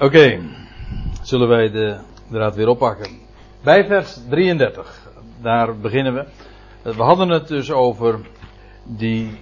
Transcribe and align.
Oké, 0.00 0.40
zullen 1.22 1.48
wij 1.48 1.70
de 1.70 1.98
draad 2.30 2.54
weer 2.54 2.68
oppakken. 2.68 3.10
Bij 3.62 3.86
vers 3.86 4.18
33, 4.28 5.08
daar 5.42 5.78
beginnen 5.78 6.14
we. 6.14 6.26
We 6.82 7.02
hadden 7.02 7.28
het 7.28 7.48
dus 7.48 7.70
over 7.70 8.20
die 8.84 9.38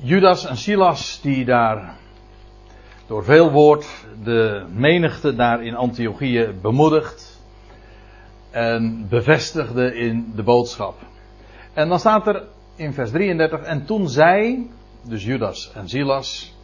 Judas 0.00 0.46
en 0.46 0.56
Silas 0.56 1.20
die 1.22 1.44
daar 1.44 1.96
door 3.06 3.24
veel 3.24 3.50
woord 3.50 3.86
de 4.24 4.66
menigte 4.72 5.34
daar 5.34 5.64
in 5.64 5.74
Antiochië 5.74 6.54
bemoedigd 6.62 7.40
en 8.50 9.06
bevestigde 9.08 9.94
in 9.94 10.32
de 10.34 10.42
boodschap. 10.42 10.94
En 11.72 11.88
dan 11.88 11.98
staat 11.98 12.26
er 12.26 12.42
in 12.76 12.92
vers 12.92 13.10
33, 13.10 13.60
en 13.60 13.86
toen 13.86 14.08
zij, 14.08 14.66
dus 15.02 15.24
Judas 15.24 15.72
en 15.74 15.88
Silas, 15.88 16.54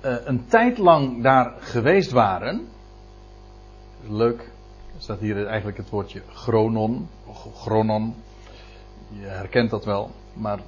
eh, 0.00 0.14
een 0.24 0.46
tijd 0.46 0.78
lang 0.78 1.22
daar 1.22 1.52
geweest 1.60 2.10
waren. 2.10 2.70
Leuk, 4.08 4.50
staat 4.98 5.20
hier 5.20 5.46
eigenlijk 5.46 5.76
het 5.76 5.90
woordje 5.90 6.22
chronon, 6.32 7.08
chronon. 7.54 8.14
Je 9.08 9.26
herkent 9.26 9.70
dat 9.70 9.84
wel, 9.84 10.10
maar 10.32 10.58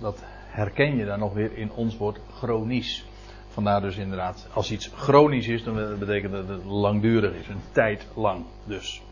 dat 0.00 0.22
herken 0.46 0.96
je 0.96 1.04
dan 1.04 1.18
nog 1.18 1.32
weer 1.32 1.56
in 1.56 1.72
ons 1.72 1.96
woord 1.96 2.20
chronisch. 2.32 3.04
Vandaar 3.48 3.80
dus 3.80 3.96
inderdaad, 3.96 4.46
als 4.52 4.70
iets 4.70 4.90
chronisch 4.96 5.48
is, 5.48 5.64
dan 5.64 5.98
betekent 5.98 6.32
dat 6.32 6.48
het 6.48 6.64
langdurig 6.64 7.34
is, 7.34 7.48
een 7.48 7.62
tijd 7.72 8.06
lang 8.14 8.44
dus. 8.64 9.02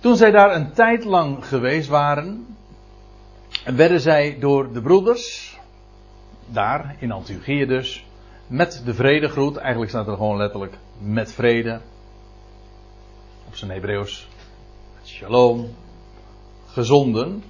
Toen 0.00 0.16
zij 0.16 0.30
daar 0.30 0.54
een 0.54 0.72
tijd 0.72 1.04
lang 1.04 1.46
geweest 1.46 1.88
waren, 1.88 2.56
werden 3.64 4.00
zij 4.00 4.36
door 4.40 4.72
de 4.72 4.80
broeders, 4.80 5.58
daar 6.46 6.96
in 6.98 7.12
Antiochië 7.12 7.66
dus, 7.66 8.04
met 8.46 8.82
de 8.84 8.94
vredegroet, 8.94 9.56
eigenlijk 9.56 9.90
staat 9.90 10.06
er 10.06 10.16
gewoon 10.16 10.36
letterlijk 10.36 10.78
met 10.98 11.32
vrede, 11.32 11.80
op 13.50 13.56
zijn 13.56 13.70
Hebreeuws, 13.70 14.28
shalom, 15.04 15.68
gezonden, 16.66 17.42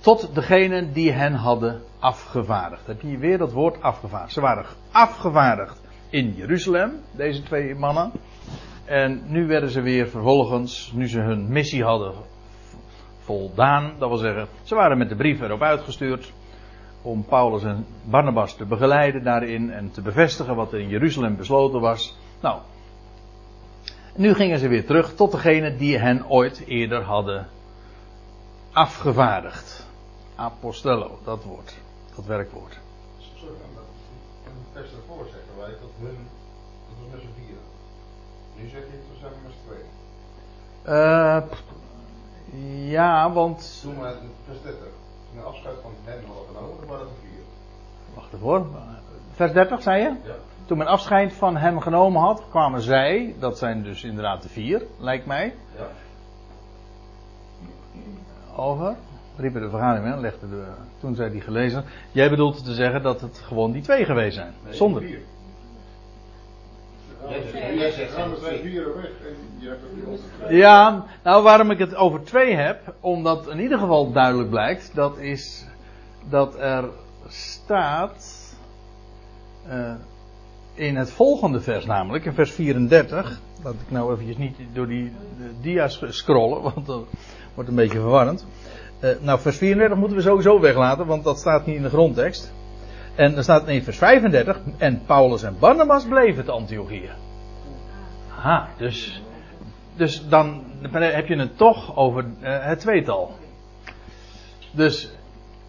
tot 0.00 0.34
degenen 0.34 0.92
die 0.92 1.12
hen 1.12 1.34
hadden 1.34 1.82
afgevaardigd. 1.98 2.86
Heb 2.86 3.00
je 3.00 3.18
weer 3.18 3.38
dat 3.38 3.52
woord 3.52 3.82
afgevaardigd? 3.82 4.32
Ze 4.32 4.40
waren 4.40 4.66
afgevaardigd 4.90 5.80
in 6.10 6.34
Jeruzalem, 6.36 7.00
deze 7.10 7.42
twee 7.42 7.74
mannen. 7.74 8.12
En 8.84 9.22
nu 9.26 9.46
werden 9.46 9.70
ze 9.70 9.80
weer 9.80 10.08
vervolgens, 10.08 10.92
nu 10.94 11.08
ze 11.08 11.20
hun 11.20 11.48
missie 11.48 11.84
hadden 11.84 12.14
voldaan, 13.18 13.92
dat 13.98 14.08
wil 14.08 14.18
zeggen, 14.18 14.46
ze 14.62 14.74
waren 14.74 14.98
met 14.98 15.08
de 15.08 15.16
brief 15.16 15.40
erop 15.40 15.62
uitgestuurd 15.62 16.32
om 17.02 17.24
Paulus 17.24 17.64
en 17.64 17.86
Barnabas 18.04 18.56
te 18.56 18.64
begeleiden 18.64 19.24
daarin 19.24 19.70
en 19.70 19.90
te 19.90 20.02
bevestigen 20.02 20.54
wat 20.54 20.72
er 20.72 20.80
in 20.80 20.88
Jeruzalem 20.88 21.36
besloten 21.36 21.80
was. 21.80 22.16
Nou, 22.40 22.60
nu 24.14 24.34
gingen 24.34 24.58
ze 24.58 24.68
weer 24.68 24.86
terug 24.86 25.14
tot 25.14 25.32
degene 25.32 25.76
die 25.76 25.98
hen 25.98 26.28
ooit 26.28 26.62
eerder 26.66 27.02
hadden 27.02 27.48
afgevaardigd. 28.72 29.86
Apostello, 30.34 31.18
dat 31.24 31.44
woord, 31.44 31.74
dat 32.16 32.24
werkwoord. 32.24 32.78
Sorry, 33.18 33.54
maar 33.74 33.82
in 34.44 34.52
vers 34.72 34.90
ervoor 34.92 35.24
zeggen 35.24 35.56
wij 35.58 35.70
dat 35.70 35.90
hun, 36.00 36.16
dat 36.88 36.96
was 36.98 37.12
met 37.12 37.20
z'n 37.20 37.34
vieren. 37.36 37.64
Nu 38.56 38.68
zeg 38.68 38.80
je, 38.80 38.98
toen 39.08 39.18
zijn 39.20 39.32
we 39.32 39.38
met 39.42 39.52
z'n 39.52 39.68
tweeën. 39.68 39.90
Uh, 40.84 41.42
ja, 42.90 43.32
want. 43.32 43.78
Toen 43.82 44.00
we 44.00 44.16
vers 44.46 44.62
30, 44.62 44.80
toen 45.32 45.44
afscheid 45.44 45.76
van 45.82 45.92
hen 46.04 46.24
hadden 46.26 46.46
genomen, 46.46 46.86
waren 46.86 47.06
het 47.06 47.14
er 47.14 47.20
vier. 47.20 47.42
Wacht 48.14 48.32
even 48.32 48.38
hoor. 48.38 48.66
Vers 49.34 49.52
30 49.52 49.82
zei 49.82 50.02
je? 50.02 50.08
Ja. 50.24 50.34
Toen 50.72 50.80
men 50.80 50.90
afscheid 50.90 51.32
van 51.32 51.56
hem 51.56 51.80
genomen 51.80 52.20
had, 52.20 52.44
kwamen 52.50 52.80
zij, 52.80 53.34
dat 53.38 53.58
zijn 53.58 53.82
dus 53.82 54.04
inderdaad 54.04 54.42
de 54.42 54.48
vier, 54.48 54.82
lijkt 54.98 55.26
mij. 55.26 55.54
Ja. 55.76 55.86
Over. 58.56 58.96
Riepen 59.36 59.60
de 59.60 59.70
vergadering, 59.70 60.14
hè? 60.14 60.20
legde 60.20 60.48
de, 60.48 60.64
toen 61.00 61.14
zij 61.14 61.30
die 61.30 61.40
gelezen. 61.40 61.84
Jij 62.12 62.30
bedoelt 62.30 62.64
te 62.64 62.74
zeggen 62.74 63.02
dat 63.02 63.20
het 63.20 63.38
gewoon 63.38 63.72
die 63.72 63.82
twee 63.82 64.04
geweest 64.04 64.34
zijn. 64.34 64.52
Nee, 64.64 64.74
Zonder. 64.74 65.02
vier. 65.02 65.20
En 67.28 67.78
weer 68.62 68.86
opgeschreven. 68.86 70.56
Ja, 70.56 71.04
nou 71.22 71.42
waarom 71.42 71.70
ik 71.70 71.78
het 71.78 71.94
over 71.94 72.24
twee 72.24 72.54
heb, 72.54 72.94
omdat 73.00 73.48
in 73.48 73.60
ieder 73.60 73.78
geval 73.78 74.12
duidelijk 74.12 74.50
blijkt, 74.50 74.94
dat 74.94 75.18
is 75.18 75.66
dat 76.28 76.58
er 76.58 76.88
staat 77.28 78.40
eh, 79.68 79.94
in 80.74 80.96
het 80.96 81.10
volgende 81.10 81.60
vers 81.60 81.86
namelijk, 81.86 82.24
in 82.24 82.32
vers 82.32 82.50
34, 82.50 83.40
laat 83.62 83.74
ik 83.74 83.90
nou 83.90 84.12
eventjes 84.12 84.36
niet 84.36 84.56
door 84.72 84.86
die 84.86 85.12
dia's 85.60 86.02
scrollen, 86.08 86.62
want 86.74 86.86
dat 86.86 87.04
wordt 87.54 87.70
een 87.70 87.76
beetje 87.76 88.00
verwarrend. 88.00 88.46
Eh, 89.00 89.10
nou, 89.20 89.40
vers 89.40 89.56
34 89.56 89.98
moeten 89.98 90.16
we 90.16 90.22
sowieso 90.22 90.60
weglaten, 90.60 91.06
want 91.06 91.24
dat 91.24 91.38
staat 91.38 91.66
niet 91.66 91.76
in 91.76 91.82
de 91.82 91.88
grondtekst. 91.88 92.52
En 93.14 93.36
er 93.36 93.42
staat 93.42 93.68
in 93.68 93.82
vers 93.82 93.98
35, 93.98 94.60
en 94.78 95.02
Paulus 95.06 95.42
en 95.42 95.56
Barnabas 95.58 96.04
bleven 96.04 96.44
te 96.44 96.50
Antiochië. 96.50 97.10
Aha, 98.36 98.68
dus 98.76 99.22
dus 99.96 100.28
dan 100.28 100.64
heb 100.92 101.26
je 101.26 101.36
het 101.36 101.56
toch 101.56 101.96
over 101.96 102.24
eh, 102.40 102.64
het 102.64 102.80
tweetal. 102.80 103.34
Dus 104.70 105.12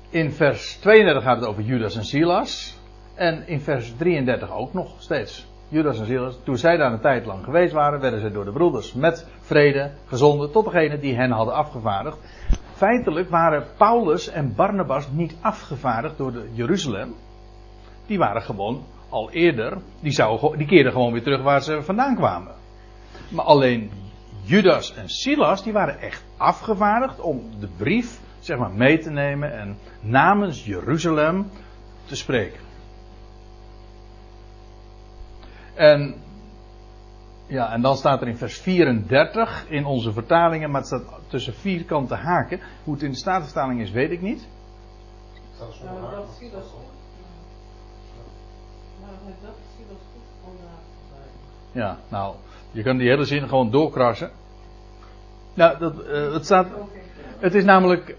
in 0.10 0.32
vers 0.32 0.76
32 0.76 1.24
gaat 1.24 1.40
het 1.40 1.46
over 1.46 1.64
Judas 1.64 1.96
en 1.96 2.06
Silas. 2.06 2.73
En 3.14 3.48
in 3.48 3.62
vers 3.62 3.94
33 3.98 4.52
ook 4.52 4.74
nog 4.74 4.96
steeds. 4.98 5.48
Judas 5.68 6.00
en 6.00 6.06
Silas, 6.06 6.38
toen 6.44 6.58
zij 6.58 6.78
daar 6.78 6.92
een 6.92 7.00
tijd 7.00 7.26
lang 7.26 7.44
geweest 7.44 7.74
waren, 7.74 8.00
werden 8.00 8.20
zij 8.20 8.32
door 8.32 8.46
de 8.46 8.52
broeders 8.52 8.94
met 8.94 9.28
vrede 9.40 9.92
gezonden 10.06 10.52
tot 10.52 10.66
degene 10.66 11.00
die 11.00 11.16
hen 11.16 11.32
hadden 11.32 11.54
afgevaardigd. 11.54 12.18
Feitelijk 12.74 13.30
waren 13.30 13.66
Paulus 13.78 14.30
en 14.30 14.56
Barnabas 14.56 15.08
niet 15.12 15.36
afgevaardigd 15.42 16.18
door 16.18 16.32
de 16.32 16.50
Jeruzalem. 16.54 17.16
Die 18.06 18.18
waren 18.18 18.42
gewoon 18.42 18.84
al 19.10 19.32
eerder, 19.32 19.78
die, 20.02 20.12
zouden, 20.12 20.58
die 20.58 20.68
keerden 20.68 20.92
gewoon 20.92 21.12
weer 21.12 21.24
terug 21.24 21.42
waar 21.42 21.62
ze 21.62 21.82
vandaan 21.82 22.16
kwamen. 22.16 22.52
Maar 23.30 23.46
alleen 23.46 23.92
Judas 24.44 24.96
en 24.96 25.10
Silas, 25.10 25.64
die 25.64 25.74
waren 25.74 26.00
echt 26.00 26.24
afgevaardigd 26.38 27.20
om 27.20 27.42
de 27.60 27.68
brief, 27.78 28.20
zeg 28.40 28.58
maar, 28.58 28.72
mee 28.72 28.98
te 28.98 29.10
nemen 29.10 29.54
en 29.60 29.78
namens 30.02 30.66
Jeruzalem 30.66 31.50
te 32.06 32.16
spreken. 32.16 32.63
En, 35.74 36.16
ja, 37.48 37.72
en 37.72 37.82
dan 37.82 37.98
staat 37.98 38.22
er 38.22 38.28
in 38.28 38.38
vers 38.38 38.58
34 38.58 39.66
in 39.70 39.86
onze 39.86 40.14
vertalingen, 40.14 40.72
maar 40.72 40.80
het 40.80 40.90
staat 40.90 41.22
tussen 41.28 41.54
vierkante 41.54 42.16
haken. 42.16 42.60
Hoe 42.84 42.94
het 42.94 43.04
in 43.04 43.12
de 43.12 43.18
Statenvertaling 43.18 43.82
is, 43.82 43.92
weet 43.92 44.12
ik 44.12 44.22
niet. 44.22 44.48
Nou, 45.60 45.72
haken. 45.72 46.12
dat 46.12 46.28
zie 46.40 46.52
dat 46.52 46.64
goed. 46.64 46.92
Dat 49.00 49.10
goed 50.14 50.60
Ja, 51.72 51.98
nou, 52.10 52.36
je 52.72 52.84
kan 52.84 52.98
die 52.98 53.10
hele 53.10 53.26
zin 53.26 53.48
gewoon 53.48 53.72
doorkrassen. 53.72 54.32
Nou, 55.54 55.80
dat, 55.80 56.04
eh, 56.04 56.34
het 56.34 56.46
staat. 56.46 56.68
Het 57.40 57.54
is 57.54 57.64
namelijk. 57.64 58.16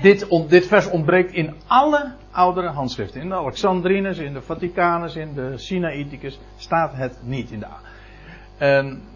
Dit, 0.00 0.26
dit 0.48 0.66
vers 0.66 0.90
ontbreekt 0.90 1.32
in 1.32 1.54
alle 1.66 2.12
oudere 2.30 2.68
handschriften. 2.68 3.20
In 3.20 3.28
de 3.28 3.34
Alexandrinus, 3.34 4.18
in 4.18 4.32
de 4.32 4.42
Vaticanus, 4.42 5.16
in 5.16 5.34
de 5.34 5.58
Sinaiticus 5.58 6.40
staat 6.56 6.92
het 6.94 7.18
niet. 7.22 7.50
In 7.50 7.58
de, 7.60 7.66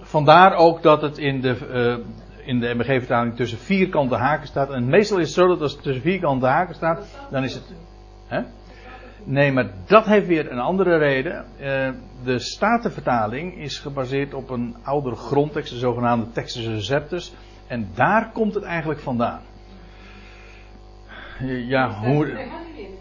vandaar 0.01 0.55
ook 0.55 0.83
dat 0.83 1.03
het 1.03 1.19
in 1.19 1.41
de, 1.41 1.57
eh, 1.73 2.47
in 2.47 2.61
de 2.61 2.75
MBG-vertaling 2.75 3.37
tussen 3.37 3.59
vierkante 3.59 4.15
haken 4.15 4.47
staat. 4.47 4.71
En 4.71 4.89
meestal 4.89 5.19
is 5.19 5.25
het 5.25 5.35
zo 5.35 5.47
dat 5.47 5.61
als 5.61 5.73
het 5.73 5.83
tussen 5.83 6.03
vierkante 6.03 6.47
haken 6.47 6.75
staat, 6.75 7.07
dan 7.31 7.45
is 7.45 7.55
het. 7.55 7.75
Hè? 8.27 8.41
Nee, 9.25 9.53
maar 9.53 9.71
dat 9.87 10.05
heeft 10.05 10.27
weer 10.27 10.53
een 10.53 10.59
andere 10.59 10.97
reden. 10.97 11.45
Eh, 11.59 11.91
de 12.25 12.39
Statenvertaling 12.39 13.57
is 13.57 13.79
gebaseerd 13.79 14.35
op 14.35 14.51
een 14.51 14.77
oudere 14.83 15.17
grondtekst, 15.17 15.73
de 15.73 15.79
zogenaamde 15.79 16.33
Textus 16.33 16.67
Receptus. 16.67 17.33
En 17.67 17.89
daar 17.95 18.31
komt 18.33 18.55
het 18.55 18.65
eigenlijk 18.65 19.01
vandaan. 19.01 19.41
Ja, 21.47 21.91
hoe. 21.91 22.27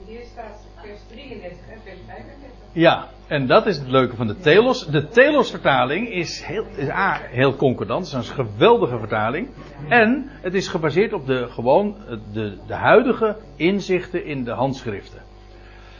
Hier 0.07 0.21
staat 0.31 0.67
vers 0.75 0.99
33 1.09 1.57
en 1.69 1.79
vers 1.83 1.97
35. 2.07 2.49
Ja, 2.71 3.07
en 3.27 3.47
dat 3.47 3.65
is 3.65 3.77
het 3.77 3.87
leuke 3.87 4.15
van 4.15 4.27
de 4.27 4.37
Telos. 4.37 4.85
De 4.87 5.07
Telos-vertaling 5.07 6.09
is, 6.09 6.43
heel, 6.43 6.65
is 6.75 6.89
A, 6.89 7.19
heel 7.21 7.55
concordant. 7.55 8.11
Het 8.11 8.21
is 8.21 8.29
een 8.29 8.35
geweldige 8.35 8.97
vertaling. 8.99 9.49
En 9.89 10.29
het 10.29 10.53
is 10.53 10.67
gebaseerd 10.67 11.13
op 11.13 11.25
de, 11.25 11.47
gewoon 11.49 11.95
de, 12.33 12.57
de 12.67 12.73
huidige 12.73 13.37
inzichten 13.55 14.25
in 14.25 14.43
de 14.43 14.51
handschriften. 14.51 15.21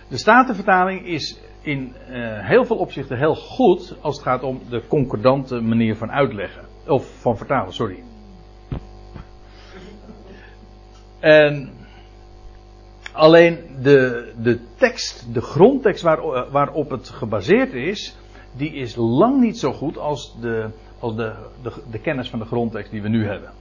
De 0.07 0.17
Statenvertaling 0.17 1.05
is 1.05 1.39
in 1.61 1.93
eh, 2.07 2.47
heel 2.47 2.65
veel 2.65 2.77
opzichten 2.77 3.17
heel 3.17 3.35
goed 3.35 3.95
als 4.01 4.15
het 4.15 4.25
gaat 4.25 4.43
om 4.43 4.61
de 4.69 4.83
concordante 4.87 5.61
manier 5.61 5.95
van 5.95 6.11
uitleggen. 6.11 6.65
Of 6.87 7.21
van 7.21 7.37
vertalen, 7.37 7.73
sorry. 7.73 8.03
En 11.19 11.78
alleen 13.13 13.57
de, 13.81 14.31
de 14.41 14.59
tekst, 14.75 15.33
de 15.33 15.41
grondtekst 15.41 16.01
waar, 16.01 16.49
waarop 16.51 16.89
het 16.89 17.09
gebaseerd 17.09 17.73
is, 17.73 18.17
die 18.51 18.73
is 18.73 18.95
lang 18.95 19.41
niet 19.41 19.59
zo 19.59 19.73
goed 19.73 19.97
als, 19.97 20.35
de, 20.41 20.69
als 20.99 21.15
de, 21.15 21.33
de, 21.91 21.99
kennis 21.99 22.29
van 22.29 22.39
de 22.39 22.45
grondtekst 22.45 22.91
die 22.91 23.01
we 23.01 23.09
nu 23.09 23.25
hebben. 23.25 23.51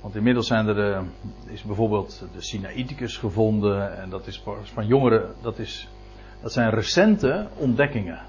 Want 0.00 0.16
inmiddels 0.16 0.46
zijn 0.46 0.66
er, 0.66 0.92
eh, 0.92 1.02
is 1.46 1.62
bijvoorbeeld 1.62 2.26
de 2.34 2.40
Sinaiticus 2.40 3.16
gevonden. 3.16 3.98
En 3.98 4.10
dat 4.10 4.26
is 4.26 4.42
van 4.62 4.86
jongeren, 4.86 5.34
dat, 5.42 5.58
is, 5.58 5.88
dat 6.42 6.52
zijn 6.52 6.70
recente 6.70 7.48
ontdekkingen. 7.56 8.20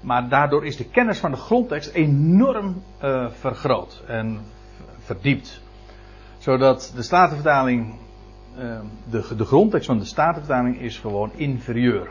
Maar 0.00 0.28
daardoor 0.28 0.66
is 0.66 0.76
de 0.76 0.84
kennis 0.84 1.18
van 1.18 1.30
de 1.30 1.36
grondtekst 1.36 1.90
enorm 1.90 2.82
uh, 3.02 3.30
vergroot 3.30 4.02
en 4.06 4.40
verdiept. 4.98 5.62
Zodat 6.38 6.92
de 6.96 7.02
Statenvertaling, 7.02 7.94
de, 9.10 9.34
de 9.36 9.44
grondtekst 9.44 9.86
van 9.86 9.98
de 9.98 10.04
Statenvertaling 10.04 10.80
is 10.80 10.98
gewoon 10.98 11.30
inferieur. 11.34 12.08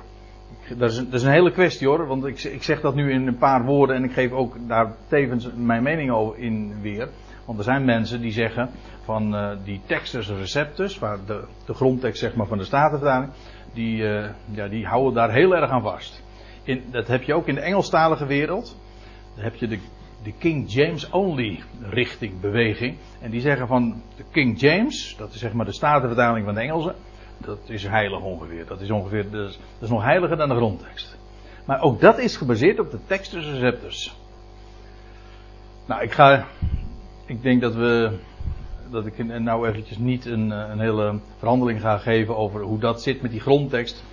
Dat 0.77 0.91
is, 0.91 0.97
een, 0.97 1.07
is 1.11 1.23
een 1.23 1.31
hele 1.31 1.51
kwestie 1.51 1.87
hoor, 1.87 2.07
want 2.07 2.25
ik, 2.25 2.43
ik 2.43 2.63
zeg 2.63 2.81
dat 2.81 2.95
nu 2.95 3.11
in 3.11 3.27
een 3.27 3.37
paar 3.37 3.65
woorden 3.65 3.95
en 3.95 4.03
ik 4.03 4.13
geef 4.13 4.31
ook 4.31 4.55
daar 4.67 4.95
tevens 5.07 5.49
mijn 5.55 5.83
mening 5.83 6.11
over 6.11 6.39
in 6.39 6.81
weer. 6.81 7.09
Want 7.45 7.57
er 7.57 7.63
zijn 7.63 7.85
mensen 7.85 8.21
die 8.21 8.31
zeggen 8.31 8.69
van 9.03 9.35
uh, 9.35 9.49
die 9.63 9.81
Textus 9.85 10.29
Receptus, 10.29 10.99
waar 10.99 11.17
de, 11.25 11.43
de 11.65 11.73
grondtekst 11.73 12.19
zeg 12.19 12.35
maar 12.35 12.47
van 12.47 12.57
de 12.57 12.63
Statenvertaling, 12.63 13.31
die, 13.73 13.97
uh, 13.97 14.25
ja, 14.51 14.67
die 14.67 14.85
houden 14.85 15.13
daar 15.13 15.31
heel 15.31 15.55
erg 15.55 15.69
aan 15.69 15.81
vast. 15.81 16.23
In, 16.63 16.83
dat 16.91 17.07
heb 17.07 17.23
je 17.23 17.33
ook 17.33 17.47
in 17.47 17.55
de 17.55 17.61
Engelstalige 17.61 18.25
wereld. 18.25 18.77
Dan 19.35 19.43
heb 19.43 19.55
je 19.55 19.67
de, 19.67 19.79
de 20.23 20.33
King 20.37 20.71
James 20.71 21.09
Only 21.09 21.59
richting 21.89 22.39
beweging. 22.39 22.97
En 23.21 23.31
die 23.31 23.41
zeggen 23.41 23.67
van 23.67 24.01
de 24.15 24.23
King 24.31 24.59
James, 24.59 25.15
dat 25.17 25.33
is 25.33 25.39
zeg 25.39 25.53
maar 25.53 25.65
de 25.65 25.71
Statenvertaling 25.71 26.45
van 26.45 26.53
de 26.53 26.61
Engelsen, 26.61 26.95
dat 27.37 27.59
is 27.65 27.83
heilig 27.83 28.21
ongeveer. 28.21 28.65
Dat 28.65 28.81
is 28.81 28.91
ongeveer, 28.91 29.31
dat 29.31 29.57
is, 29.79 29.89
nog 29.89 30.03
heiliger 30.03 30.37
dan 30.37 30.49
de 30.49 30.55
grondtekst. 30.55 31.17
Maar 31.65 31.81
ook 31.81 32.01
dat 32.01 32.17
is 32.17 32.37
gebaseerd 32.37 32.79
op 32.79 32.91
de 32.91 32.99
Textus 33.07 33.45
Receptus. 33.45 34.15
Nou, 35.85 36.01
ik 36.01 36.11
ga 36.11 36.45
ik 37.25 37.41
denk 37.41 37.61
dat 37.61 37.75
we. 37.75 38.11
Dat 38.89 39.05
ik 39.05 39.39
nou 39.39 39.67
eventjes 39.67 39.97
niet 39.97 40.25
een, 40.25 40.51
eh, 40.51 40.69
een 40.69 40.79
hele 40.79 41.19
verhandeling 41.37 41.81
ga 41.81 41.97
geven 41.97 42.37
over 42.37 42.61
hoe 42.61 42.79
dat 42.79 43.01
zit 43.01 43.21
met 43.21 43.31
die 43.31 43.39
grondtekst. 43.39 44.03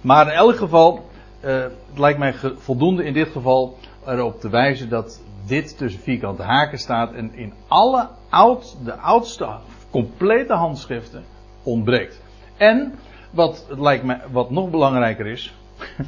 Maar 0.00 0.26
in 0.26 0.32
elk 0.32 0.56
geval, 0.56 1.04
uh, 1.44 1.50
het 1.62 1.98
lijkt 1.98 2.18
mij 2.18 2.34
voldoende 2.56 3.04
in 3.04 3.12
dit 3.12 3.28
geval 3.28 3.78
erop 4.06 4.40
te 4.40 4.48
wijzen 4.48 4.88
dat 4.88 5.22
dit 5.46 5.78
tussen 5.78 6.00
vierkante 6.00 6.42
haken 6.42 6.78
staat 6.78 7.12
en 7.12 7.34
in 7.34 7.52
alle 7.68 8.08
oud, 8.28 8.76
de 8.84 8.94
oudste 8.96 9.48
complete 9.90 10.52
handschriften 10.52 11.24
ontbreekt. 11.62 12.22
En 12.56 12.92
wat, 13.30 13.66
lijkt 13.68 14.04
mij, 14.04 14.20
wat 14.30 14.50
nog 14.50 14.70
belangrijker 14.70 15.26
is, 15.26 15.54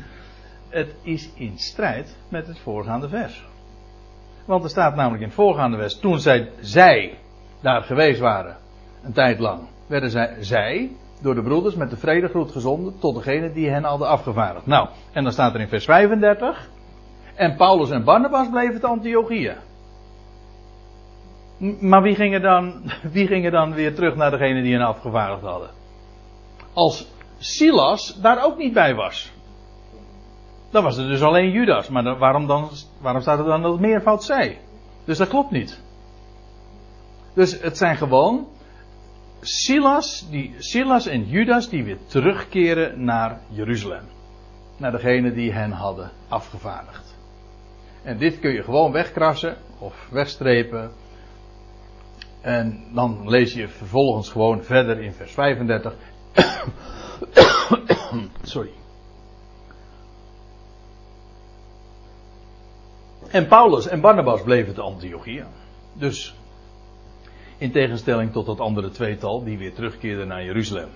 het 0.69 0.95
is 1.03 1.31
in 1.35 1.59
strijd 1.59 2.17
met 2.29 2.47
het 2.47 2.59
voorgaande 2.59 3.09
vers. 3.09 3.45
Want 4.45 4.65
er 4.65 4.71
staat 4.71 4.97
namelijk 4.97 5.23
in 5.23 5.29
het 5.29 5.37
voorgaande 5.37 5.77
vers, 5.77 5.99
toen 5.99 6.19
zij, 6.19 6.51
zij 6.61 7.19
daar 7.61 7.83
geweest 7.83 8.21
waren, 8.21 8.57
een 9.03 9.13
tijd 9.13 9.39
lang, 9.39 9.61
werden 9.87 10.11
zij, 10.11 10.37
zij 10.41 10.91
door 11.21 11.35
de 11.35 11.43
broeders 11.43 11.75
met 11.75 11.91
de 11.91 11.97
vredegroet 11.97 12.53
gezonden 12.53 12.99
tot 12.99 13.15
degene 13.15 13.53
die 13.53 13.69
hen 13.69 13.85
hadden 13.85 14.09
afgevaardigd. 14.09 14.67
Nou, 14.67 14.89
en 15.13 15.23
dan 15.23 15.33
staat 15.33 15.55
er 15.55 15.61
in 15.61 15.69
vers 15.69 15.85
35, 15.85 16.69
en 17.37 17.57
Paulus 17.57 17.91
en 17.91 18.05
Barnabas 18.05 18.49
bleven 18.51 18.81
te 18.81 18.87
Antiochieën. 18.87 19.57
Maar 21.81 22.03
wie 22.03 22.15
gingen, 22.15 22.43
dan, 22.43 22.83
wie 23.13 23.27
gingen 23.27 23.53
dan 23.53 23.75
weer 23.75 23.95
terug 23.95 24.15
naar 24.17 24.31
degene 24.31 24.63
die 24.63 24.73
hen 24.73 24.87
afgevaardigd 24.87 25.43
hadden? 25.43 25.71
Als 26.73 27.07
Silas 27.39 28.21
daar 28.21 28.45
ook 28.45 28.57
niet 28.57 28.73
bij 28.73 28.95
was. 28.95 29.33
Dan 30.71 30.83
was 30.83 30.97
er 30.97 31.09
dus 31.09 31.23
alleen 31.23 31.51
Judas. 31.51 31.89
Maar 31.89 32.19
waarom, 32.19 32.47
dan, 32.47 32.71
waarom 33.01 33.23
staat 33.23 33.39
er 33.39 33.45
dan 33.45 33.63
dat 33.63 33.81
meervoud 33.81 34.25
zij? 34.25 34.61
Dus 35.05 35.19
dat 35.19 35.29
klopt 35.29 35.51
niet. 35.51 35.83
Dus 37.35 37.61
het 37.61 37.77
zijn 37.77 37.97
gewoon 37.97 38.47
Silas, 39.41 40.27
die, 40.31 40.55
Silas 40.59 41.07
en 41.07 41.25
Judas 41.25 41.69
die 41.69 41.85
weer 41.85 41.99
terugkeren 42.07 43.05
naar 43.05 43.41
Jeruzalem. 43.49 44.05
Naar 44.77 44.93
degene 44.93 45.33
die 45.33 45.53
hen 45.53 45.71
hadden 45.71 46.11
afgevaardigd. 46.29 47.16
En 48.07 48.19
dit 48.19 48.41
kun 48.41 48.53
je 48.53 48.63
gewoon 48.63 48.93
wegkrassen 48.93 49.57
of 49.79 50.09
wegstrepen. 50.11 50.93
En 52.41 52.85
dan 52.93 53.29
lees 53.29 53.55
je 53.55 53.69
vervolgens 53.69 54.29
gewoon 54.29 54.63
verder 54.63 55.01
in 55.01 55.13
vers 55.13 55.33
35. 55.33 55.95
Sorry. 58.43 58.71
En 63.31 63.47
Paulus 63.47 63.87
en 63.87 64.01
Barnabas 64.01 64.43
bleven 64.43 64.75
te 64.75 64.81
Antiochië. 64.81 65.45
Dus 65.93 66.35
in 67.59 67.73
tegenstelling 67.73 68.33
tot 68.33 68.47
dat 68.47 68.61
andere 68.61 68.91
tweetal 68.91 69.45
die 69.45 69.59
weer 69.59 69.75
terugkeerden 69.75 70.29
naar 70.29 70.45
Jeruzalem. 70.45 70.89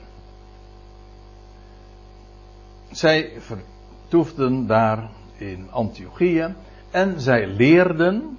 Zij 2.91 3.41
vertoefden 3.41 4.67
daar 4.67 5.11
in 5.37 5.71
Antiochië 5.71 6.55
en 6.91 7.21
zij 7.21 7.47
leerden, 7.47 8.39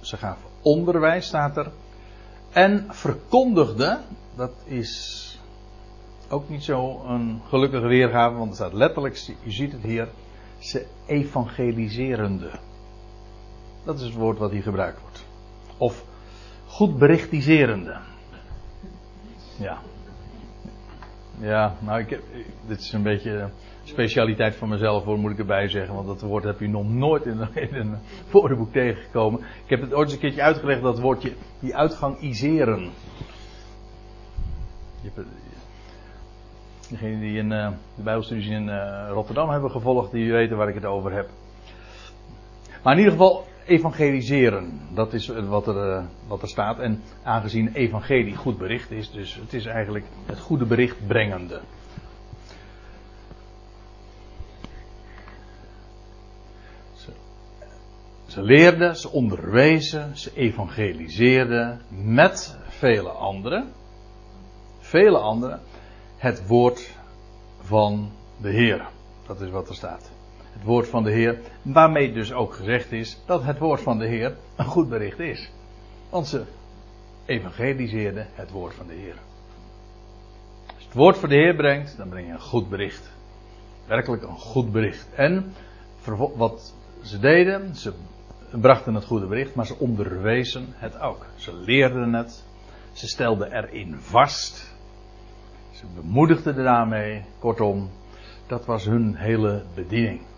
ze 0.00 0.16
gaven 0.16 0.48
onderwijs 0.62 1.26
staat 1.26 1.56
er, 1.56 1.70
en 2.52 2.86
verkondigden, 2.88 4.00
dat 4.36 4.52
is 4.64 5.18
ook 6.28 6.48
niet 6.48 6.64
zo 6.64 7.02
een 7.06 7.40
gelukkige 7.48 7.86
weergave, 7.86 8.36
want 8.36 8.50
er 8.50 8.56
staat 8.56 8.72
letterlijk, 8.72 9.34
u 9.44 9.50
ziet 9.50 9.72
het 9.72 9.82
hier, 9.82 10.08
ze 10.58 10.86
evangeliserende. 11.06 12.50
Dat 13.84 13.98
is 13.98 14.04
het 14.04 14.14
woord 14.14 14.38
wat 14.38 14.50
hier 14.50 14.62
gebruikt 14.62 15.00
wordt. 15.00 15.24
Of 15.76 16.04
goed 16.66 16.98
berichtiserende. 16.98 17.96
Ja. 19.56 19.78
Ja, 21.40 21.74
nou, 21.78 22.00
ik 22.00 22.10
heb, 22.10 22.22
dit 22.66 22.80
is 22.80 22.92
een 22.92 23.02
beetje 23.02 23.50
specialiteit 23.84 24.54
van 24.56 24.68
mezelf, 24.68 25.04
hoor, 25.04 25.18
moet 25.18 25.30
ik 25.30 25.38
erbij 25.38 25.68
zeggen. 25.68 25.94
Want 25.94 26.06
dat 26.06 26.20
woord 26.20 26.44
heb 26.44 26.60
je 26.60 26.68
nog 26.68 26.88
nooit 26.88 27.26
in, 27.26 27.48
een 27.54 27.96
woordenboek 28.30 28.72
tegengekomen. 28.72 29.40
Ik 29.40 29.70
heb 29.70 29.80
het 29.80 29.92
ooit 29.92 30.04
eens 30.04 30.12
een 30.12 30.20
keertje 30.20 30.42
uitgelegd, 30.42 30.82
dat 30.82 31.00
woordje, 31.00 31.32
die 31.60 31.76
uitgang 31.76 32.18
iseren. 32.18 32.90
Je 35.00 35.10
hebt, 35.14 35.28
degenen 36.88 37.20
die 37.20 37.38
in, 37.38 37.50
uh, 37.50 37.70
de 37.96 38.02
Bijbelstudies 38.02 38.48
in 38.48 38.68
uh, 38.68 39.08
Rotterdam 39.12 39.50
hebben 39.50 39.70
gevolgd, 39.70 40.12
die 40.12 40.32
weten 40.32 40.56
waar 40.56 40.68
ik 40.68 40.74
het 40.74 40.84
over 40.84 41.12
heb. 41.12 41.28
Maar 42.82 42.92
in 42.92 42.98
ieder 42.98 43.12
geval, 43.12 43.44
evangeliseren. 43.66 44.80
Dat 44.94 45.12
is 45.12 45.26
wat 45.28 45.66
er, 45.66 45.92
eh, 45.92 46.04
wat 46.26 46.42
er 46.42 46.48
staat. 46.48 46.78
En 46.78 47.02
aangezien 47.22 47.74
evangelie 47.74 48.36
goed 48.36 48.58
bericht 48.58 48.90
is, 48.90 49.10
dus 49.10 49.34
het 49.34 49.52
is 49.52 49.66
eigenlijk 49.66 50.04
het 50.26 50.38
goede 50.40 50.64
bericht 50.64 51.06
brengende. 51.06 51.60
Ze, 56.94 57.10
ze 58.26 58.42
leerden, 58.42 58.96
ze 58.96 59.10
onderwezen, 59.10 60.16
ze 60.16 60.30
evangeliseerden 60.34 61.80
met 61.88 62.58
vele 62.68 63.10
anderen. 63.10 63.72
Vele 64.78 65.18
anderen. 65.18 65.60
Het 66.16 66.46
woord 66.46 66.96
van 67.60 68.10
de 68.40 68.50
Heer. 68.50 68.88
Dat 69.26 69.40
is 69.40 69.50
wat 69.50 69.68
er 69.68 69.74
staat 69.74 70.10
het 70.60 70.68
woord 70.68 70.88
van 70.88 71.02
de 71.02 71.10
Heer. 71.10 71.38
Waarmee 71.62 72.12
dus 72.12 72.32
ook 72.32 72.54
gezegd 72.54 72.92
is 72.92 73.18
dat 73.26 73.44
het 73.44 73.58
woord 73.58 73.80
van 73.80 73.98
de 73.98 74.06
Heer 74.06 74.36
een 74.56 74.64
goed 74.64 74.88
bericht 74.88 75.18
is. 75.18 75.50
Want 76.10 76.26
ze 76.26 76.44
evangeliseerden 77.26 78.26
het 78.32 78.50
woord 78.50 78.74
van 78.74 78.86
de 78.86 78.94
Heer. 78.94 79.14
Als 80.74 80.84
het 80.84 80.94
woord 80.94 81.18
van 81.18 81.28
de 81.28 81.34
Heer 81.34 81.54
brengt, 81.54 81.96
dan 81.96 82.08
breng 82.08 82.26
je 82.26 82.32
een 82.32 82.40
goed 82.40 82.68
bericht. 82.68 83.12
Werkelijk 83.86 84.22
een 84.22 84.38
goed 84.38 84.72
bericht. 84.72 85.08
En 85.14 85.52
wat 86.36 86.74
ze 87.02 87.18
deden, 87.18 87.74
ze 87.74 87.92
brachten 88.50 88.94
het 88.94 89.04
goede 89.04 89.26
bericht, 89.26 89.54
maar 89.54 89.66
ze 89.66 89.78
onderwezen 89.78 90.66
het 90.68 90.98
ook. 90.98 91.26
Ze 91.36 91.54
leerden 91.54 92.12
het. 92.12 92.44
Ze 92.92 93.06
stelden 93.06 93.52
erin 93.52 93.96
vast. 93.98 94.74
Ze 95.70 95.84
bemoedigden 95.94 96.54
daarmee. 96.54 97.24
Kortom, 97.38 97.90
dat 98.46 98.66
was 98.66 98.84
hun 98.84 99.16
hele 99.16 99.62
bediening. 99.74 100.28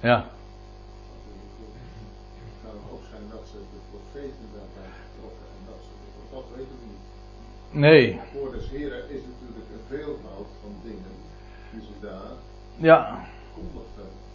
Ja. 0.00 0.24
Het 2.44 2.56
kan 2.62 2.76
ook 2.92 3.04
zijn 3.10 3.22
dat 3.30 3.44
ze 3.50 3.58
de 3.72 3.80
profeten 3.90 4.46
daarbij 4.56 4.90
betrokken 5.04 5.46
en 5.56 5.62
dat 5.70 5.80
ze, 5.86 5.92
dat 6.34 6.44
weten 6.56 6.76
we 6.80 6.86
niet. 6.92 7.04
Nee. 7.84 8.20
Voor 8.32 8.52
des 8.52 8.70
Heren 8.70 9.02
is 9.16 9.22
natuurlijk 9.32 9.68
een 9.74 9.86
veelvoud 9.96 10.48
van 10.62 10.72
dingen 10.82 11.14
die 11.70 11.80
ze 11.80 12.06
daar 12.06 12.36
ja. 12.78 13.26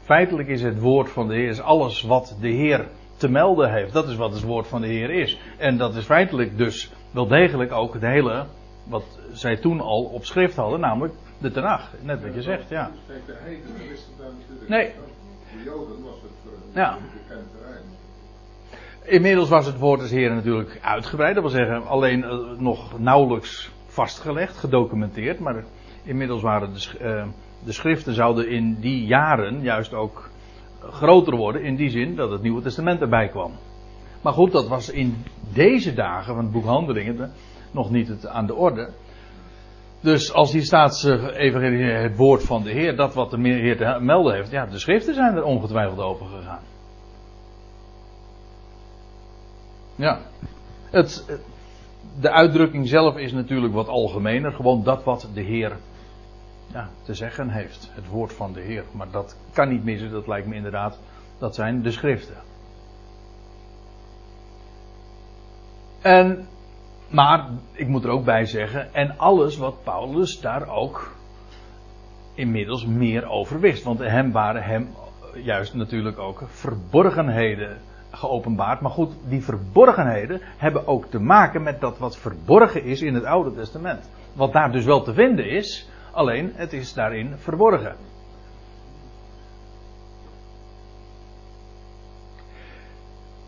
Feitelijk 0.04 0.48
is 0.48 0.62
het 0.62 0.80
woord 0.80 1.10
van 1.10 1.28
de 1.28 1.34
Heer 1.34 1.50
is 1.50 1.62
alles 1.62 2.02
wat 2.02 2.38
de 2.42 2.50
Heer 2.50 2.88
te 3.18 3.30
melden 3.30 3.72
heeft. 3.72 3.94
Dat 3.94 4.08
is 4.08 4.16
wat 4.16 4.34
het 4.34 4.42
woord 4.42 4.68
van 4.68 4.82
de 4.82 4.88
Heer 4.88 5.10
is. 5.10 5.40
En 5.58 5.78
dat 5.78 5.96
is 5.96 6.06
feitelijk 6.06 6.58
dus 6.58 6.92
wel 7.12 7.28
degelijk 7.28 7.72
ook 7.72 7.94
het 7.94 8.02
hele 8.02 8.46
wat 8.84 9.20
zij 9.32 9.58
toen 9.58 9.82
al 9.82 10.04
op 10.04 10.26
schrift 10.26 10.56
hadden, 10.56 10.80
namelijk 10.80 11.14
de 11.38 11.52
Tenach, 11.52 11.92
net 12.02 12.24
wat 12.24 12.34
je 12.34 12.42
zegt, 12.42 12.70
ja. 12.70 12.92
De 13.08 13.14
natuurlijk 13.68 14.70
Nee. 14.70 14.92
De 15.58 15.64
Joden 15.64 16.04
was 16.04 16.16
het 16.22 16.52
eh, 16.72 16.76
Ja. 16.76 16.90
natuurlijk 16.90 17.28
bekend 17.28 17.48
terrein. 17.58 17.84
Inmiddels 19.04 19.50
was 19.50 19.66
het 19.66 19.78
woord 19.80 20.00
des 20.00 20.12
Heren 20.12 20.36
natuurlijk 20.36 20.80
uitgebreid. 20.82 21.34
Dat 21.34 21.44
wil 21.44 21.52
zeggen, 21.52 21.88
alleen 21.88 22.24
eh, 22.24 22.38
nog 22.58 23.00
nauwelijks 23.00 23.72
vastgelegd, 23.86 24.58
gedocumenteerd. 24.58 25.40
Maar 25.40 25.64
inmiddels 26.04 26.42
waren 26.42 26.74
de, 26.74 26.98
eh, 27.00 27.28
de 27.64 27.72
schriften 27.72 28.14
zouden 28.14 28.50
in 28.50 28.78
die 28.80 29.06
jaren 29.06 29.62
juist 29.62 29.94
ook 29.94 30.30
groter 30.80 31.36
worden. 31.36 31.64
In 31.64 31.76
die 31.76 31.90
zin 31.90 32.16
dat 32.16 32.32
het 32.32 32.42
Nieuwe 32.42 32.62
Testament 32.62 33.02
erbij 33.02 33.28
kwam. 33.28 33.52
Maar 34.22 34.34
goed, 34.34 34.52
dat 34.52 34.68
was 34.68 34.90
in 34.90 35.24
deze 35.54 35.94
dagen 35.94 36.36
van 36.36 36.44
het 36.44 36.54
boek 36.54 36.66
Handelingen 36.66 37.20
eh, 37.22 37.30
nog 37.72 37.92
niet 37.92 38.08
het, 38.08 38.28
aan 38.28 38.46
de 38.46 38.56
orde. 38.56 38.90
Dus 40.04 40.34
als 40.34 40.52
hier 40.52 40.64
staat 40.64 41.04
eh, 41.04 41.38
evangelie 41.38 41.84
het 41.84 42.18
woord 42.18 42.44
van 42.44 42.64
de 42.64 42.72
Heer, 42.72 42.96
dat 42.96 43.14
wat 43.14 43.32
de 43.32 43.38
Heer 43.42 43.78
te 43.78 43.98
melden 44.00 44.36
heeft, 44.36 44.52
ja, 44.52 44.66
de 44.66 44.80
schriften 44.80 45.14
zijn 45.14 45.36
er 45.36 45.44
ongetwijfeld 45.44 46.00
over 46.00 46.26
gegaan. 46.26 46.62
Ja. 49.96 50.20
Het, 50.90 51.40
de 52.20 52.32
uitdrukking 52.32 52.88
zelf 52.88 53.18
is 53.18 53.32
natuurlijk 53.32 53.74
wat 53.74 53.88
algemener. 53.88 54.52
Gewoon 54.52 54.84
dat 54.84 55.04
wat 55.04 55.30
de 55.34 55.42
Heer 55.42 55.78
ja, 56.74 56.90
te 57.02 57.14
zeggen 57.14 57.50
heeft. 57.50 57.90
Het 57.92 58.08
woord 58.08 58.34
van 58.34 58.54
de 58.54 58.62
Heer. 58.62 58.84
Maar 58.92 59.12
dat 59.12 59.38
kan 59.54 59.70
niet 59.70 59.84
missen. 59.84 60.12
Dat 60.12 60.28
lijkt 60.28 60.48
me 60.48 60.56
inderdaad. 60.56 61.00
Dat 61.38 61.56
zijn 61.56 61.82
de 61.82 61.92
schriften. 61.92 62.36
En, 66.02 66.48
maar 67.14 67.50
ik 67.72 67.88
moet 67.88 68.04
er 68.04 68.10
ook 68.10 68.26
bij 68.26 68.46
zeggen. 68.46 68.94
En 68.94 69.18
alles 69.18 69.58
wat 69.58 69.84
Paulus 69.84 70.40
daar 70.40 70.70
ook 70.70 71.16
inmiddels 72.34 72.86
meer 72.86 73.30
over 73.30 73.60
wist. 73.60 73.84
Want 73.84 74.00
hem 74.00 74.32
waren 74.32 74.64
hem 74.64 74.90
juist 75.36 75.74
natuurlijk 75.74 76.20
ook 76.20 76.44
verborgenheden 76.48 77.78
geopenbaard. 78.12 78.82
Maar 78.82 78.92
goed, 78.92 79.14
die 79.28 79.44
verborgenheden 79.44 80.42
hebben 80.58 80.88
ook 80.88 81.06
te 81.06 81.20
maken 81.20 81.64
met 81.64 81.82
dat 81.82 81.98
wat 81.98 82.18
verborgen 82.18 82.84
is 82.84 83.02
in 83.02 83.14
het 83.14 83.24
Oude 83.24 83.54
Testament. 83.54 84.10
Wat 84.34 84.54
daar 84.54 84.72
dus 84.72 84.86
wel 84.86 85.02
te 85.02 85.14
vinden 85.14 85.50
is, 85.50 85.90
alleen 86.12 86.52
het 86.56 86.74
is 86.74 86.94
daarin 86.94 87.38
verborgen. 87.38 87.96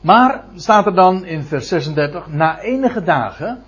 Maar 0.06 0.44
staat 0.56 0.86
er 0.86 0.96
dan 0.96 1.26
in 1.26 1.44
vers 1.44 1.68
36, 1.68 2.28
na 2.28 2.60
enige 2.60 3.04
dagen 3.04 3.64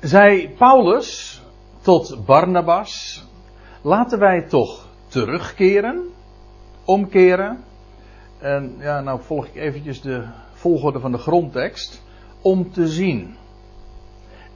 zei 0.00 0.48
Paulus 0.48 1.42
tot 1.80 2.24
Barnabas, 2.24 3.24
laten 3.82 4.18
wij 4.18 4.42
toch 4.42 4.88
terugkeren, 5.06 6.02
omkeren. 6.84 7.64
En 8.38 8.74
ja, 8.78 9.00
nou 9.00 9.20
volg 9.22 9.46
ik 9.46 9.54
eventjes 9.54 10.00
de 10.00 10.26
volgorde 10.52 11.00
van 11.00 11.12
de 11.12 11.18
grondtekst. 11.18 12.02
Om 12.40 12.72
te 12.72 12.88
zien. 12.88 13.36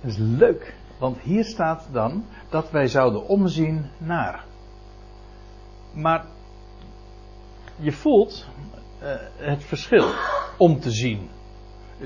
Dat 0.00 0.10
is 0.10 0.16
leuk, 0.18 0.74
want 0.98 1.18
hier 1.18 1.44
staat 1.44 1.88
dan 1.92 2.24
dat 2.48 2.70
wij 2.70 2.88
zouden 2.88 3.28
omzien 3.28 3.86
naar. 3.98 4.44
Maar 5.92 6.24
je 7.82 7.92
voelt 7.92 8.46
eh, 9.00 9.08
het 9.36 9.64
verschil 9.64 10.06
om 10.58 10.80
te 10.80 10.90
zien. 10.90 11.28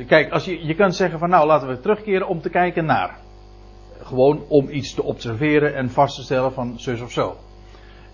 Kijk, 0.07 0.31
als 0.33 0.45
je, 0.45 0.67
je 0.67 0.75
kunt 0.75 0.95
zeggen 0.95 1.19
van 1.19 1.29
nou 1.29 1.47
laten 1.47 1.69
we 1.69 1.81
terugkeren 1.81 2.29
om 2.29 2.41
te 2.41 2.51
kijken 2.51 2.85
naar. 2.85 3.19
Gewoon 4.03 4.45
om 4.49 4.69
iets 4.69 4.95
te 4.95 5.03
observeren 5.03 5.75
en 5.75 5.91
vast 5.91 6.17
te 6.17 6.23
stellen 6.23 6.53
van 6.53 6.79
zus 6.79 7.01
of 7.01 7.13
zo. 7.13 7.37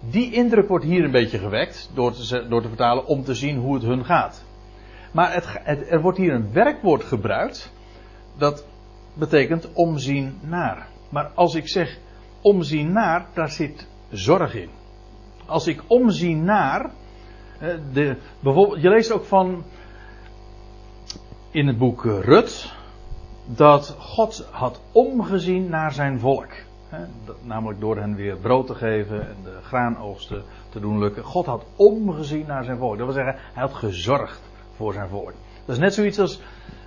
Die 0.01 0.33
indruk 0.33 0.69
wordt 0.69 0.85
hier 0.85 1.05
een 1.05 1.11
beetje 1.11 1.39
gewekt 1.39 1.91
door 1.95 2.13
te, 2.13 2.47
door 2.49 2.63
te 2.63 2.69
vertalen 2.69 3.07
om 3.07 3.25
te 3.25 3.35
zien 3.35 3.59
hoe 3.59 3.75
het 3.75 3.83
hun 3.83 4.05
gaat. 4.05 4.45
Maar 5.13 5.35
het, 5.35 5.91
er 5.91 6.01
wordt 6.01 6.19
hier 6.19 6.33
een 6.33 6.53
werkwoord 6.53 7.05
gebruikt 7.05 7.73
dat 8.39 8.67
betekent 9.15 9.73
omzien 9.73 10.39
naar. 10.41 10.87
Maar 11.09 11.31
als 11.35 11.55
ik 11.55 11.69
zeg 11.69 11.99
omzien 12.41 12.93
naar, 12.93 13.27
daar 13.35 13.51
zit 13.51 13.87
zorg 14.11 14.55
in. 14.55 14.71
Als 15.47 15.67
ik 15.67 15.83
omzien 15.87 16.45
naar, 16.45 16.91
de, 17.93 18.17
je 18.81 18.89
leest 18.89 19.13
ook 19.13 19.25
van 19.25 19.65
in 21.51 21.67
het 21.67 21.79
boek 21.79 22.07
eh, 22.07 22.21
Rut 22.21 22.73
dat 23.47 23.97
God 23.99 24.47
had 24.51 24.81
omgezien 24.93 25.69
naar 25.69 25.93
zijn 25.93 26.21
volk. 26.21 26.51
Namelijk 27.43 27.81
door 27.81 27.97
hen 27.97 28.15
weer 28.15 28.37
brood 28.37 28.67
te 28.67 28.75
geven 28.75 29.29
en 29.29 29.37
de 29.45 29.59
graanoogsten 29.63 30.43
te 30.69 30.81
doen 30.81 30.99
lukken. 30.99 31.25
God 31.25 31.47
had 31.47 31.65
omgezien 31.77 32.47
naar 32.47 32.65
zijn 32.65 32.79
volk. 32.79 32.97
Dat 32.97 33.07
wil 33.07 33.15
zeggen, 33.15 33.37
hij 33.53 33.63
had 33.63 33.75
gezorgd 33.75 34.41
voor 34.77 34.93
zijn 34.93 35.09
volk. 35.09 35.33
Dat 35.65 35.75
is 35.75 35.79
net 35.79 35.95
zoiets 35.95 36.19
als 36.19 36.41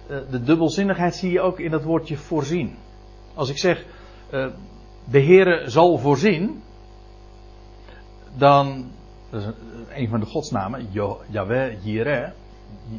eh, 0.08 0.18
de 0.30 0.44
dubbelzinnigheid 0.44 1.16
zie 1.16 1.32
je 1.32 1.42
ook 1.42 1.60
in 1.60 1.72
dat 1.72 1.84
woordje 1.84 2.18
voorzien. 2.18 2.76
Als 3.34 3.50
ik 3.50 3.58
zeg, 3.58 3.86
eh, 4.30 4.48
de 5.10 5.22
Heere 5.22 5.70
zal 5.70 5.98
voorzien, 5.98 6.62
dan, 8.38 8.92
dat 9.30 9.42
is 9.42 9.48
een, 9.96 10.10
van 10.10 10.20
de 10.20 10.26
godsnamen, 10.26 10.88
Yahweh 11.30 11.84
Jireh, 11.84 12.30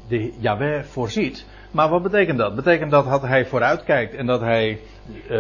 de 0.09 0.33
Yahweh 0.39 0.83
voorziet. 0.85 1.47
Maar 1.71 1.89
wat 1.89 2.03
betekent 2.03 2.39
dat? 2.39 2.55
Betekent 2.55 2.91
dat 2.91 3.05
dat 3.05 3.23
hij 3.23 3.47
vooruitkijkt 3.47 4.15
en 4.15 4.27
dat 4.27 4.41
hij 4.41 4.81
eh, 5.29 5.39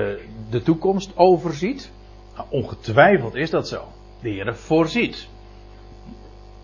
de 0.50 0.62
toekomst 0.62 1.12
overziet? 1.16 1.90
Nou, 2.37 2.49
ongetwijfeld 2.50 3.35
is 3.35 3.50
dat 3.50 3.69
zo. 3.69 3.85
De 4.23 4.28
Heer 4.28 4.55
voorziet. 4.55 5.28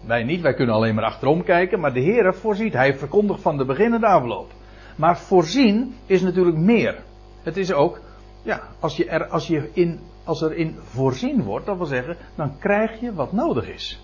Wij 0.06 0.22
niet, 0.22 0.40
wij 0.40 0.54
kunnen 0.54 0.74
alleen 0.74 0.94
maar 0.94 1.04
achterom 1.04 1.44
kijken, 1.44 1.80
maar 1.80 1.92
de 1.92 2.00
Heer 2.00 2.34
voorziet. 2.34 2.72
Hij 2.72 2.94
verkondigt 2.94 3.42
van 3.42 3.56
de 3.56 3.64
beginnende 3.64 4.06
afloop. 4.06 4.50
Maar 4.96 5.18
voorzien 5.18 5.94
is 6.06 6.22
natuurlijk 6.22 6.56
meer. 6.56 7.02
Het 7.42 7.56
is 7.56 7.72
ook, 7.72 8.00
ja, 8.42 8.62
als, 8.80 8.96
je 8.96 9.06
er, 9.06 9.26
als, 9.26 9.46
je 9.46 9.70
in, 9.72 10.00
als 10.24 10.42
er 10.42 10.56
in 10.56 10.76
voorzien 10.80 11.42
wordt, 11.42 11.66
dat 11.66 11.76
wil 11.76 11.86
zeggen, 11.86 12.16
dan 12.34 12.58
krijg 12.58 13.00
je 13.00 13.14
wat 13.14 13.32
nodig 13.32 13.68
is. 13.68 14.00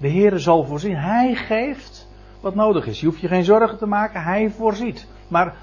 De 0.00 0.08
Heer 0.08 0.38
zal 0.38 0.64
voorzien. 0.64 0.96
Hij 0.96 1.34
geeft 1.34 2.08
wat 2.40 2.54
nodig 2.54 2.86
is. 2.86 3.00
Je 3.00 3.06
hoeft 3.06 3.20
je 3.20 3.28
geen 3.28 3.44
zorgen 3.44 3.78
te 3.78 3.86
maken, 3.86 4.22
hij 4.22 4.50
voorziet. 4.50 5.06
Maar 5.28 5.56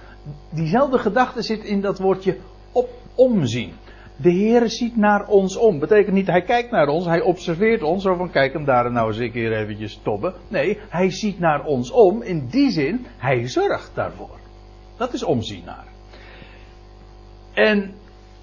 diezelfde 0.50 0.98
gedachte 0.98 1.42
zit 1.42 1.64
in 1.64 1.82
dat 1.82 2.00
woordje 2.00 2.38
op, 2.72 2.90
omzien. 3.16 3.74
De 4.16 4.30
Heer 4.30 4.70
ziet 4.70 4.96
naar 4.96 5.28
ons 5.28 5.58
om. 5.58 5.80
Betekent 5.80 6.16
niet, 6.16 6.28
hij 6.28 6.42
kijkt 6.42 6.72
naar 6.72 6.88
ons, 6.88 7.06
hij 7.06 7.22
observeert 7.22 7.84
ons. 7.84 8.04
Zo 8.04 8.16
van, 8.16 8.32
kijk 8.32 8.54
hem 8.54 8.66
daar 8.66 8.92
nou 8.92 9.08
eens 9.08 9.18
een 9.18 9.32
keer 9.32 9.54
eventjes 9.54 10.00
tobben. 10.04 10.34
Nee, 10.48 10.80
hij 10.90 11.12
ziet 11.12 11.40
naar 11.40 11.64
ons 11.64 11.92
om. 11.92 12.22
In 12.22 12.48
die 12.50 12.72
zin, 12.72 13.06
hij 13.18 13.48
zorgt 13.48 13.92
daarvoor. 13.94 14.40
Dat 14.98 15.14
is 15.14 15.24
omzien 15.24 15.64
naar. 15.66 15.86
En 17.54 17.94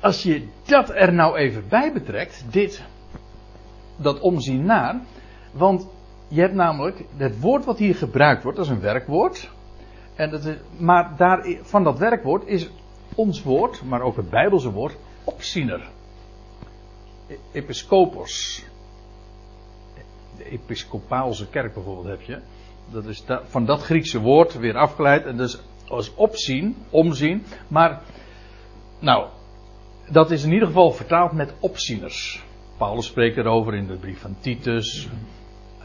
als 0.00 0.22
je 0.22 0.46
dat 0.64 0.90
er 0.90 1.12
nou 1.12 1.36
even 1.36 1.64
bij 1.68 1.92
betrekt, 1.92 2.44
dit, 2.50 2.82
dat 3.96 4.20
omzien 4.20 4.64
naar. 4.64 5.00
Want 5.54 5.88
je 6.28 6.40
hebt 6.40 6.54
namelijk, 6.54 7.04
het 7.16 7.40
woord 7.40 7.64
wat 7.64 7.78
hier 7.78 7.94
gebruikt 7.94 8.42
wordt, 8.42 8.58
dat 8.58 8.66
is 8.66 8.72
een 8.72 8.80
werkwoord. 8.80 9.50
En 10.14 10.30
dat 10.30 10.44
is, 10.44 10.56
maar 10.76 11.16
daar, 11.16 11.46
van 11.62 11.84
dat 11.84 11.98
werkwoord 11.98 12.46
is 12.46 12.70
ons 13.14 13.42
woord, 13.42 13.82
maar 13.84 14.02
ook 14.02 14.16
het 14.16 14.30
Bijbelse 14.30 14.70
woord, 14.72 14.96
opziener. 15.24 15.88
E- 17.26 17.36
Episcopos. 17.52 18.64
De 20.36 20.50
episcopaalse 20.50 21.48
kerk 21.48 21.74
bijvoorbeeld 21.74 22.06
heb 22.06 22.20
je. 22.20 22.38
Dat 22.90 23.04
is 23.04 23.24
van 23.44 23.64
dat 23.64 23.82
Griekse 23.82 24.20
woord 24.20 24.54
weer 24.54 24.76
afgeleid. 24.76 25.24
En 25.24 25.36
dus 25.36 25.60
als 25.88 26.14
opzien, 26.14 26.76
omzien. 26.90 27.44
Maar, 27.68 28.02
nou, 28.98 29.28
dat 30.10 30.30
is 30.30 30.44
in 30.44 30.52
ieder 30.52 30.66
geval 30.66 30.90
vertaald 30.90 31.32
met 31.32 31.54
opzieners. 31.60 32.44
Paulus 32.76 33.06
spreekt 33.06 33.36
erover 33.36 33.74
in 33.74 33.86
de 33.86 33.96
brief 33.96 34.20
van 34.20 34.36
Titus. 34.40 35.08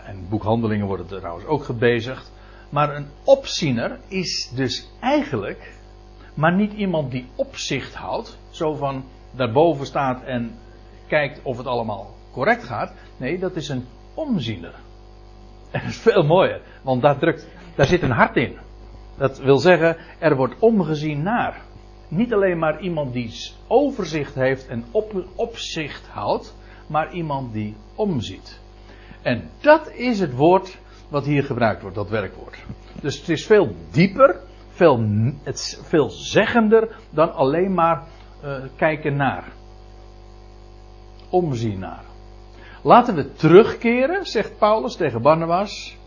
En 0.10 0.26
boekhandelingen 0.30 0.88
worden 0.88 1.10
er 1.10 1.20
trouwens 1.20 1.46
ook 1.46 1.64
gebezigd. 1.64 2.32
Maar 2.70 2.96
een 2.96 3.08
opziener 3.24 4.00
is 4.08 4.52
dus 4.56 4.90
eigenlijk 5.00 5.74
maar 6.34 6.54
niet 6.54 6.74
iemand 6.74 7.12
die 7.12 7.28
opzicht 7.36 7.96
houdt, 7.96 8.38
zo 8.50 8.74
van 8.74 9.04
daarboven 9.32 9.86
staat 9.86 10.24
en 10.24 10.52
kijkt 11.08 11.42
of 11.44 11.58
het 11.58 11.66
allemaal 11.66 12.14
correct 12.32 12.64
gaat. 12.64 12.94
Nee, 13.18 13.40
dat 13.40 13.56
is 13.56 13.70
een 13.70 13.86
omziener. 14.14 14.74
En 15.72 15.82
dat 15.82 15.90
is 15.90 15.98
veel 15.98 16.24
mooier, 16.24 16.62
want 16.82 17.02
daar, 17.02 17.20
drukt, 17.20 17.48
daar 17.76 17.86
zit 17.86 18.02
een 18.02 18.12
hart 18.12 18.36
in. 18.36 18.58
Dat 19.18 19.40
wil 19.40 19.58
zeggen, 19.58 19.98
er 20.20 20.36
wordt 20.36 20.60
omgezien 20.60 21.24
naar. 21.24 21.62
Niet 22.08 22.34
alleen 22.34 22.60
maar 22.60 22.82
iemand 22.82 23.14
die 23.14 23.52
overzicht 23.68 24.36
heeft 24.36 24.68
en 24.68 24.86
op, 24.92 25.24
opzicht 25.36 26.08
houdt, 26.08 26.56
maar 26.88 27.14
iemand 27.14 27.54
die 27.54 27.76
omziet. 27.96 28.60
En 29.22 29.50
dat 29.62 29.92
is 29.92 30.20
het 30.20 30.36
woord 30.36 30.78
wat 31.10 31.26
hier 31.26 31.44
gebruikt 31.44 31.82
wordt, 31.82 31.96
dat 31.96 32.10
werkwoord. 32.10 32.58
Dus 33.02 33.20
het 33.20 33.30
is 33.30 33.46
veel 33.46 33.76
dieper, 33.92 34.40
veel, 34.70 35.04
het 35.44 35.82
veel 35.84 36.10
zeggender 36.10 36.96
dan 37.10 37.34
alleen 37.34 37.74
maar 37.74 38.04
uh, 38.44 38.58
kijken 38.76 39.16
naar. 39.16 39.44
omzien 41.30 41.80
naar. 41.80 42.04
Laten 42.84 43.16
we 43.16 43.34
terugkeren, 43.34 44.26
zegt 44.26 44.58
Paulus 44.58 44.96
tegen 44.96 45.22
Barnabas. 45.22 45.98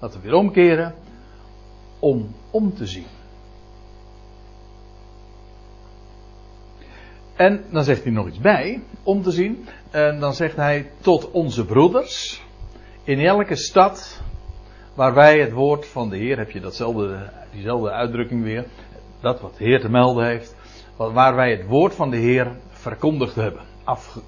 Laten 0.00 0.20
we 0.20 0.26
weer 0.26 0.36
omkeren 0.36 0.94
om 1.98 2.34
om 2.50 2.74
te 2.74 2.86
zien. 2.86 3.06
En 7.40 7.64
dan 7.70 7.84
zegt 7.84 8.02
hij 8.02 8.12
nog 8.12 8.26
iets 8.26 8.38
bij, 8.38 8.82
om 9.02 9.22
te 9.22 9.30
zien. 9.30 9.68
En 9.90 10.20
dan 10.20 10.34
zegt 10.34 10.56
hij 10.56 10.90
tot 11.00 11.30
onze 11.30 11.64
broeders. 11.64 12.42
In 13.04 13.18
elke 13.18 13.56
stad 13.56 14.22
waar 14.94 15.14
wij 15.14 15.40
het 15.40 15.52
woord 15.52 15.86
van 15.86 16.08
de 16.08 16.16
Heer, 16.16 16.38
heb 16.38 16.50
je 16.50 16.60
datzelfde, 16.60 17.30
diezelfde 17.52 17.90
uitdrukking 17.90 18.42
weer. 18.42 18.66
Dat 19.20 19.40
wat 19.40 19.56
de 19.56 19.64
Heer 19.64 19.80
te 19.80 19.88
melden 19.88 20.26
heeft. 20.26 20.56
Waar 20.96 21.34
wij 21.34 21.50
het 21.50 21.66
woord 21.66 21.94
van 21.94 22.10
de 22.10 22.16
Heer 22.16 22.56
verkondigd 22.70 23.34
hebben. 23.34 23.62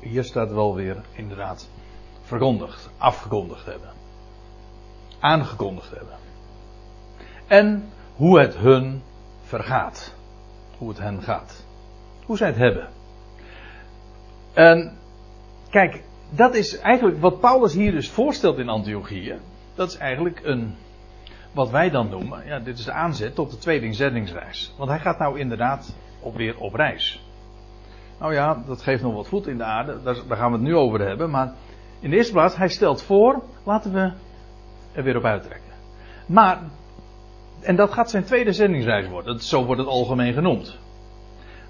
Hier 0.00 0.24
staat 0.24 0.52
wel 0.52 0.74
weer 0.74 0.96
inderdaad 1.12 1.70
verkondigd, 2.22 2.90
afgekondigd 2.98 3.66
hebben. 3.66 3.90
Aangekondigd 5.20 5.90
hebben. 5.90 6.16
En 7.46 7.84
hoe 8.16 8.40
het 8.40 8.56
hun 8.56 9.02
vergaat. 9.42 10.14
Hoe 10.78 10.88
het 10.88 10.98
hen 10.98 11.22
gaat. 11.22 11.64
Hoe 12.26 12.36
zij 12.36 12.48
het 12.48 12.56
hebben. 12.56 12.88
En 14.52 14.92
kijk, 15.70 16.02
dat 16.30 16.54
is 16.54 16.78
eigenlijk 16.78 17.20
wat 17.20 17.40
Paulus 17.40 17.74
hier 17.74 17.92
dus 17.92 18.10
voorstelt 18.10 18.58
in 18.58 18.68
Antiochië. 18.68 19.38
Dat 19.74 19.88
is 19.88 19.96
eigenlijk 19.96 20.40
een, 20.42 20.74
wat 21.52 21.70
wij 21.70 21.90
dan 21.90 22.08
noemen, 22.08 22.46
ja, 22.46 22.58
dit 22.58 22.78
is 22.78 22.84
de 22.84 22.92
aanzet 22.92 23.34
tot 23.34 23.50
de 23.50 23.58
tweede 23.58 23.92
zendingsreis. 23.92 24.74
Want 24.78 24.90
hij 24.90 24.98
gaat 24.98 25.18
nou 25.18 25.38
inderdaad 25.38 25.96
op, 26.20 26.36
weer 26.36 26.58
op 26.58 26.74
reis. 26.74 27.22
Nou 28.18 28.34
ja, 28.34 28.62
dat 28.66 28.82
geeft 28.82 29.02
nog 29.02 29.14
wat 29.14 29.28
voet 29.28 29.46
in 29.46 29.56
de 29.56 29.64
aarde, 29.64 30.02
daar, 30.02 30.16
daar 30.28 30.36
gaan 30.36 30.50
we 30.50 30.56
het 30.56 30.66
nu 30.66 30.76
over 30.76 31.00
hebben. 31.00 31.30
Maar 31.30 31.54
in 32.00 32.10
de 32.10 32.16
eerste 32.16 32.32
plaats, 32.32 32.56
hij 32.56 32.68
stelt 32.68 33.02
voor, 33.02 33.42
laten 33.64 33.92
we 33.92 34.12
er 34.92 35.02
weer 35.02 35.16
op 35.16 35.24
uittrekken. 35.24 35.72
Maar, 36.26 36.58
en 37.60 37.76
dat 37.76 37.92
gaat 37.92 38.10
zijn 38.10 38.24
tweede 38.24 38.52
zendingsreis 38.52 39.08
worden, 39.08 39.40
zo 39.40 39.64
wordt 39.64 39.80
het 39.80 39.90
algemeen 39.90 40.32
genoemd. 40.32 40.78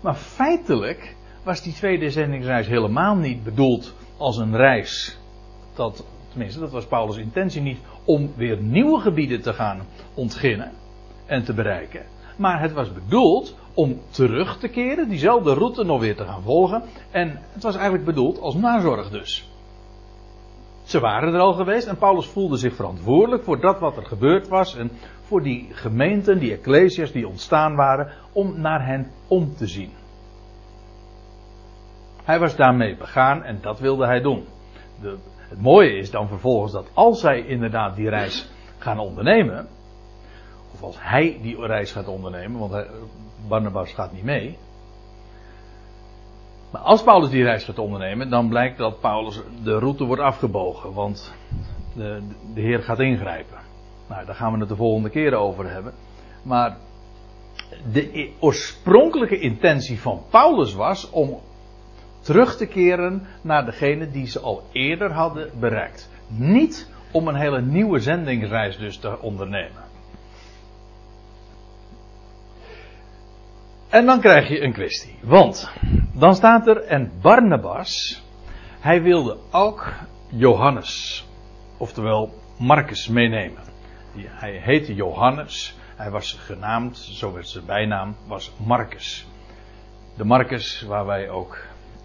Maar 0.01 0.15
feitelijk 0.15 1.17
was 1.43 1.63
die 1.63 1.73
tweede 1.73 2.11
zendingsreis 2.11 2.67
helemaal 2.67 3.17
niet 3.17 3.45
bedoeld 3.45 3.95
als 4.17 4.37
een 4.37 4.57
reis. 4.57 5.19
Dat, 5.75 6.05
tenminste, 6.29 6.61
dat 6.61 6.71
was 6.71 6.87
Paulus' 6.87 7.17
intentie 7.17 7.63
niet 7.63 7.79
om 8.05 8.33
weer 8.37 8.57
nieuwe 8.57 9.01
gebieden 9.01 9.43
te 9.43 9.53
gaan 9.53 9.81
ontginnen 10.15 10.73
en 11.27 11.45
te 11.45 11.55
bereiken. 11.55 12.05
Maar 12.37 12.61
het 12.61 12.73
was 12.73 12.93
bedoeld 12.93 13.57
om 13.75 14.01
terug 14.11 14.59
te 14.59 14.69
keren, 14.69 15.09
diezelfde 15.09 15.55
route 15.55 15.85
nog 15.85 16.01
weer 16.01 16.17
te 16.17 16.25
gaan 16.25 16.43
volgen. 16.43 16.83
En 17.11 17.41
het 17.53 17.63
was 17.63 17.75
eigenlijk 17.75 18.05
bedoeld 18.05 18.41
als 18.41 18.55
nazorg 18.55 19.11
dus. 19.11 19.51
Ze 20.83 21.01
waren 21.01 21.35
er 21.35 21.41
al 21.41 21.53
geweest 21.53 21.87
en 21.87 21.97
Paulus 21.97 22.27
voelde 22.27 22.57
zich 22.57 22.75
verantwoordelijk 22.75 23.45
voor 23.45 23.61
dat 23.61 23.81
wat 23.81 23.97
er 23.97 24.05
gebeurd 24.07 24.49
was 24.49 24.77
en 24.77 24.91
voor 25.23 25.43
die 25.43 25.69
gemeenten, 25.71 26.39
die 26.39 26.53
ecclesia's 26.53 27.13
die 27.13 27.29
ontstaan 27.29 27.75
waren, 27.75 28.13
om 28.33 28.61
naar 28.61 28.87
hen 28.87 29.11
om 29.29 29.55
te 29.57 29.67
zien. 29.67 29.91
Hij 32.25 32.39
was 32.39 32.57
daarmee 32.57 32.97
begaan 32.97 33.43
en 33.43 33.59
dat 33.61 33.79
wilde 33.79 34.07
hij 34.07 34.21
doen. 34.21 34.45
De, 35.01 35.17
het 35.37 35.61
mooie 35.61 35.97
is 35.97 36.11
dan 36.11 36.29
vervolgens 36.29 36.73
dat 36.73 36.91
als 36.95 37.21
zij 37.21 37.41
inderdaad 37.41 37.97
die 37.97 38.09
reis 38.09 38.51
gaan 38.79 38.99
ondernemen, 38.99 39.69
of 40.73 40.83
als 40.83 40.97
hij 40.99 41.39
die 41.43 41.67
reis 41.67 41.93
gaat 41.93 42.09
ondernemen, 42.09 42.59
want 42.61 42.87
Barnabas 43.49 43.93
gaat 43.93 44.13
niet 44.13 44.25
mee. 44.25 44.59
Maar 46.71 46.81
als 46.81 47.03
Paulus 47.03 47.31
die 47.31 47.43
reis 47.43 47.65
gaat 47.65 47.79
ondernemen, 47.79 48.31
dan 48.31 48.49
blijkt 48.49 48.79
dat 48.79 49.01
Paulus 49.01 49.41
de 49.63 49.79
route 49.79 50.05
wordt 50.05 50.23
afgebogen, 50.23 50.93
want 50.93 51.35
de, 51.95 52.23
de 52.55 52.61
Heer 52.61 52.83
gaat 52.83 53.01
ingrijpen. 53.01 53.59
Nou, 54.09 54.27
daar 54.27 54.35
gaan 54.35 54.53
we 54.53 54.59
het 54.59 54.69
de 54.69 54.77
volgende 54.77 55.11
keer 55.11 55.35
over 55.35 55.71
hebben. 55.71 55.93
Maar 56.43 56.77
de 57.93 58.33
oorspronkelijke 58.39 59.39
intentie 59.39 60.01
van 60.01 60.23
Paulus 60.31 60.75
was 60.75 61.11
om 61.11 61.41
terug 62.23 62.57
te 62.57 62.67
keren 62.67 63.27
naar 63.43 63.65
degene 63.65 64.11
die 64.11 64.27
ze 64.27 64.41
al 64.41 64.63
eerder 64.73 65.13
hadden 65.13 65.51
bereikt. 65.61 66.11
Niet 66.27 66.91
om 67.13 67.29
een 67.29 67.37
hele 67.37 67.61
nieuwe 67.61 67.99
zendingsreis 67.99 68.79
dus 68.79 68.97
te 68.97 69.21
ondernemen. 69.21 69.83
En 73.89 74.07
dan 74.07 74.21
krijg 74.21 74.49
je 74.49 74.63
een 74.63 74.73
kwestie. 74.73 75.19
Want 75.23 75.73
dan 76.15 76.35
staat 76.35 76.67
er, 76.67 76.83
en 76.83 77.13
Barnabas, 77.21 78.23
hij 78.81 79.03
wilde 79.03 79.39
ook 79.51 79.93
Johannes, 80.29 81.25
oftewel 81.77 82.35
Marcus, 82.59 83.09
meenemen. 83.09 83.63
Hij 84.17 84.61
heette 84.63 84.95
Johannes, 84.95 85.77
hij 85.97 86.11
was 86.11 86.33
genaamd, 86.33 86.97
zo 86.97 87.33
werd 87.33 87.49
zijn 87.49 87.67
bijnaam, 87.67 88.17
was 88.27 88.53
Marcus. 88.67 89.27
De 90.17 90.25
Marcus 90.25 90.83
waar 90.83 91.07
wij 91.07 91.31
ook 91.31 91.59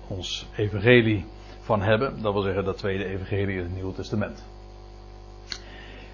ons 0.07 0.47
evangelie 0.55 1.25
van 1.61 1.81
hebben. 1.81 2.21
Dat 2.21 2.33
wil 2.33 2.41
zeggen 2.41 2.65
dat 2.65 2.77
tweede 2.77 3.05
evangelie 3.05 3.55
in 3.57 3.63
het 3.63 3.73
Nieuwe 3.73 3.93
Testament. 3.93 4.45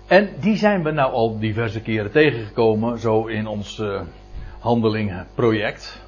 En 0.08 0.30
die 0.40 0.58
zijn 0.58 0.84
we 0.84 0.92
nou 0.92 1.12
al 1.12 1.40
diverse 1.40 1.82
keren 1.82 2.12
tegengekomen, 2.12 3.00
zo 3.00 3.26
in 3.26 3.48
ons 3.48 3.80
uh, 3.80 4.02
handelingenproject. 4.60 6.02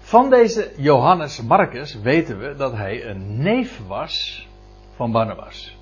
Van 0.00 0.30
deze 0.30 0.72
Johannes 0.76 1.42
Marcus 1.42 2.00
weten 2.00 2.38
we 2.38 2.54
dat 2.56 2.72
hij 2.72 3.06
een 3.06 3.42
neef 3.42 3.80
was 3.86 4.46
van 4.94 5.12
Barnabas. 5.12 5.76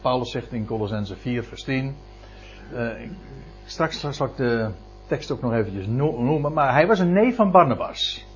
Paulus 0.00 0.30
zegt 0.30 0.52
in 0.52 0.66
Colossense 0.66 1.16
4 1.16 1.44
vers 1.44 1.62
10. 1.62 1.96
Uh, 2.74 2.88
straks 3.64 4.06
zal 4.10 4.26
ik 4.26 4.36
de 4.36 4.70
tekst 5.06 5.30
ook 5.30 5.42
nog 5.42 5.52
eventjes 5.52 5.86
noemen. 5.86 6.52
Maar 6.52 6.72
hij 6.72 6.86
was 6.86 6.98
een 6.98 7.12
neef 7.12 7.36
van 7.36 7.50
Barnabas. 7.50 8.26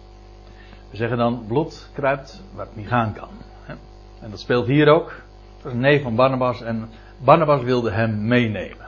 We 0.91 0.97
zeggen 0.97 1.19
dan, 1.19 1.45
bloed 1.47 1.91
kruipt 1.93 2.43
waar 2.55 2.67
het 2.67 2.77
niet 2.77 2.89
gaan 2.89 3.13
kan. 3.13 3.29
En 4.21 4.31
dat 4.31 4.41
speelt 4.41 4.67
hier 4.67 4.89
ook. 4.89 5.23
Dat 5.57 5.67
is 5.67 5.73
een 5.73 5.81
neef 5.81 6.03
van 6.03 6.15
Barnabas 6.15 6.63
en 6.63 6.91
Barnabas 7.19 7.63
wilde 7.63 7.91
hem 7.91 8.27
meenemen. 8.27 8.87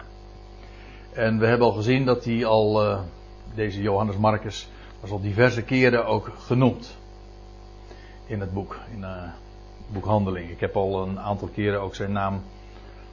En 1.13 1.39
we 1.39 1.47
hebben 1.47 1.67
al 1.67 1.73
gezien 1.73 2.05
dat 2.05 2.25
hij 2.25 2.45
al, 2.45 2.85
uh, 2.85 3.01
deze 3.55 3.83
Johannes 3.83 4.17
Marcus, 4.17 4.69
was 5.01 5.11
al 5.11 5.21
diverse 5.21 5.63
keren 5.63 6.07
ook 6.07 6.31
genoemd. 6.39 6.97
In 8.27 8.41
het 8.41 8.53
boek, 8.53 8.79
in 8.93 8.99
uh, 8.99 9.23
boek 9.93 10.05
Handeling. 10.05 10.51
Ik 10.51 10.61
heb 10.61 10.77
al 10.77 11.03
een 11.03 11.21
aantal 11.21 11.49
keren 11.49 11.81
ook 11.81 11.95
zijn 11.95 12.13
naam 12.13 12.43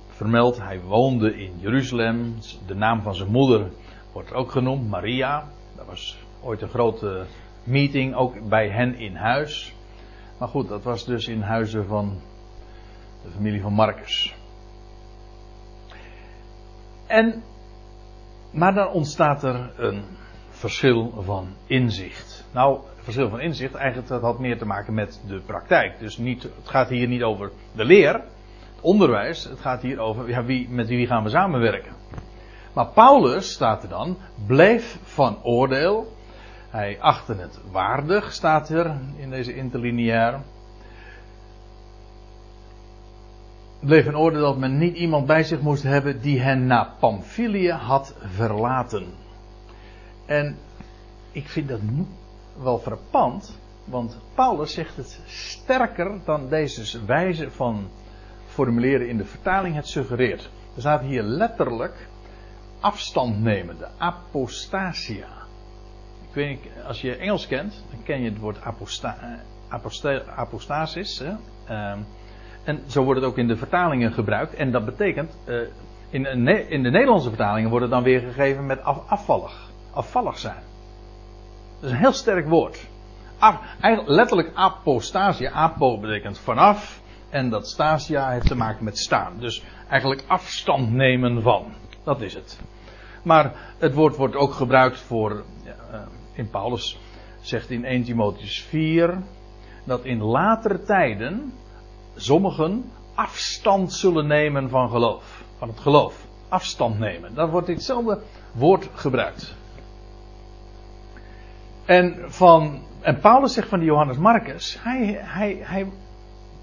vermeld. 0.10 0.58
Hij 0.58 0.82
woonde 0.82 1.38
in 1.38 1.52
Jeruzalem. 1.60 2.36
De 2.66 2.76
naam 2.76 3.02
van 3.02 3.16
zijn 3.16 3.32
moeder 3.32 3.70
wordt 4.12 4.34
ook 4.34 4.52
genoemd, 4.52 4.90
Maria. 4.90 5.48
Dat 5.76 5.86
was 5.86 6.18
ooit 6.42 6.62
een 6.62 6.70
grote 6.70 7.26
meeting, 7.68 8.16
ook 8.16 8.50
bij 8.50 8.70
hen 8.70 8.96
in 8.96 9.16
huis. 9.16 9.76
Maar 10.38 10.48
goed, 10.48 10.68
dat 10.68 10.84
was 10.84 11.06
dus 11.06 11.28
in 11.28 11.42
huizen 11.42 11.88
van 11.88 12.20
de 13.24 13.30
familie 13.30 13.62
van 13.62 13.74
Marcus. 13.74 14.36
En, 17.08 17.44
maar 18.52 18.74
dan 18.74 18.88
ontstaat 18.88 19.44
er 19.44 19.72
een 19.78 20.04
verschil 20.50 21.14
van 21.22 21.48
inzicht. 21.66 22.46
Nou, 22.52 22.80
verschil 22.98 23.30
van 23.30 23.40
inzicht, 23.40 23.76
eigenlijk 23.76 24.08
dat 24.08 24.22
had 24.22 24.40
meer 24.40 24.58
te 24.58 24.66
maken 24.66 24.94
met 24.94 25.22
de 25.28 25.42
praktijk. 25.46 26.00
Dus 26.00 26.18
niet, 26.18 26.44
het 26.44 26.70
gaat 26.70 26.90
hier 26.90 27.08
niet 27.08 27.24
over 27.24 27.52
de 27.76 27.86
leer, 27.86 28.14
het 28.14 28.82
onderwijs, 28.82 29.44
het 29.44 29.60
gaat 29.60 29.82
hier 29.82 30.00
over 30.00 30.30
ja, 30.30 30.44
wie, 30.44 30.70
met 30.70 30.88
wie 30.88 31.08
gaan 31.08 31.24
we 31.24 31.30
samenwerken. 31.30 31.96
Maar 32.74 32.88
Paulus, 32.88 33.52
staat 33.52 33.84
er 33.84 33.90
dan, 33.90 34.18
bleef 34.46 35.00
van 35.04 35.44
oordeel 35.44 36.17
hij 36.78 36.98
achtte 37.00 37.34
het 37.34 37.60
waardig, 37.72 38.34
staat 38.34 38.70
er 38.70 38.96
in 39.16 39.30
deze 39.30 39.56
interlineair. 39.56 40.40
bleef 43.80 44.06
een 44.06 44.18
oordeel 44.18 44.42
dat 44.42 44.58
men 44.58 44.78
niet 44.78 44.96
iemand 44.96 45.26
bij 45.26 45.44
zich 45.44 45.62
moest 45.62 45.84
hebben 45.84 46.22
die 46.22 46.40
hen 46.40 46.68
naar 46.68 46.90
Pamphylië 47.00 47.72
had 47.72 48.16
verlaten. 48.20 49.06
En 50.26 50.58
ik 51.32 51.50
vind 51.50 51.70
dat 51.70 51.80
wel 52.62 52.78
frappant, 52.78 53.60
want 53.86 54.18
Paulus 54.34 54.74
zegt 54.74 54.96
het 54.96 55.20
sterker 55.26 56.20
dan 56.26 56.50
deze 56.50 57.06
wijze 57.06 57.52
van 57.52 57.88
formuleren 58.46 59.10
in 59.10 59.18
de 59.18 59.26
vertaling 59.26 59.76
het 59.76 59.88
suggereert. 59.88 60.50
Er 60.76 60.82
staat 60.82 61.02
hier 61.02 61.24
letterlijk 61.24 62.08
afstand 62.80 63.42
nemen, 63.42 63.78
de 63.78 63.88
apostasia 63.98 65.47
als 66.88 67.02
je 67.02 67.16
Engels 67.16 67.48
kent, 67.48 67.84
dan 67.92 68.04
ken 68.04 68.22
je 68.22 68.30
het 68.30 68.40
woord 68.40 68.62
aposta, 68.62 69.18
aposta, 69.70 70.22
apostasis. 70.36 71.20
Um, 71.20 72.06
en 72.64 72.84
zo 72.88 73.04
wordt 73.04 73.22
het 73.22 73.30
ook 73.30 73.38
in 73.38 73.48
de 73.48 73.58
vertalingen 73.58 74.12
gebruikt. 74.12 74.54
En 74.54 74.72
dat 74.72 74.86
betekent, 74.86 75.38
uh, 75.46 75.62
in, 76.10 76.26
in, 76.70 76.84
de 76.84 76.90
Nederlandse 76.90 77.30
vertalingen 77.30 77.70
wordt 77.70 77.86
het 77.86 77.94
dan 77.94 78.04
weer 78.04 78.20
gegeven 78.20 78.66
met 78.66 78.84
af, 78.84 79.10
afvallig. 79.10 79.70
Afvallig 79.92 80.38
zijn. 80.38 80.64
Dat 81.80 81.90
is 81.90 81.92
een 81.92 82.02
heel 82.02 82.14
sterk 82.14 82.48
woord. 82.48 82.88
letterlijk 84.06 84.52
apostasia. 84.54 85.52
Apo 85.52 86.00
betekent 86.00 86.40
vanaf. 86.40 87.02
En 87.30 87.50
dat 87.50 87.68
stasia 87.68 88.30
heeft 88.30 88.48
te 88.48 88.56
maken 88.56 88.84
met 88.84 88.98
staan. 88.98 89.34
Dus 89.40 89.64
eigenlijk 89.90 90.24
afstand 90.28 90.92
nemen 90.92 91.42
van. 91.42 91.74
Dat 92.04 92.22
is 92.22 92.34
het. 92.34 92.60
Maar 93.24 93.52
het 93.78 93.94
woord 93.94 94.16
wordt 94.16 94.36
ook 94.36 94.54
gebruikt 94.54 95.00
voor. 95.00 95.44
Uh, 95.66 96.00
in 96.38 96.50
Paulus 96.50 97.00
zegt 97.42 97.70
in 97.70 97.86
1 97.86 98.04
Timotheus 98.04 98.62
4. 98.62 99.18
Dat 99.84 100.06
in 100.06 100.22
latere 100.22 100.84
tijden. 100.84 101.54
sommigen 102.16 102.92
afstand 103.16 103.94
zullen 103.94 104.28
nemen 104.28 104.70
van 104.70 104.90
geloof. 104.90 105.44
Van 105.58 105.68
het 105.68 105.80
geloof. 105.80 106.26
Afstand 106.50 107.00
nemen. 107.00 107.34
Daar 107.34 107.50
wordt 107.50 107.68
hetzelfde 107.68 108.22
woord 108.52 108.90
gebruikt. 108.94 109.56
En, 111.86 112.32
van, 112.32 112.84
en 113.02 113.20
Paulus 113.20 113.54
zegt 113.54 113.70
van 113.70 113.84
Johannes 113.84 114.18
Marcus, 114.18 114.78
hij, 114.80 115.18
hij, 115.20 115.58
hij, 115.62 115.92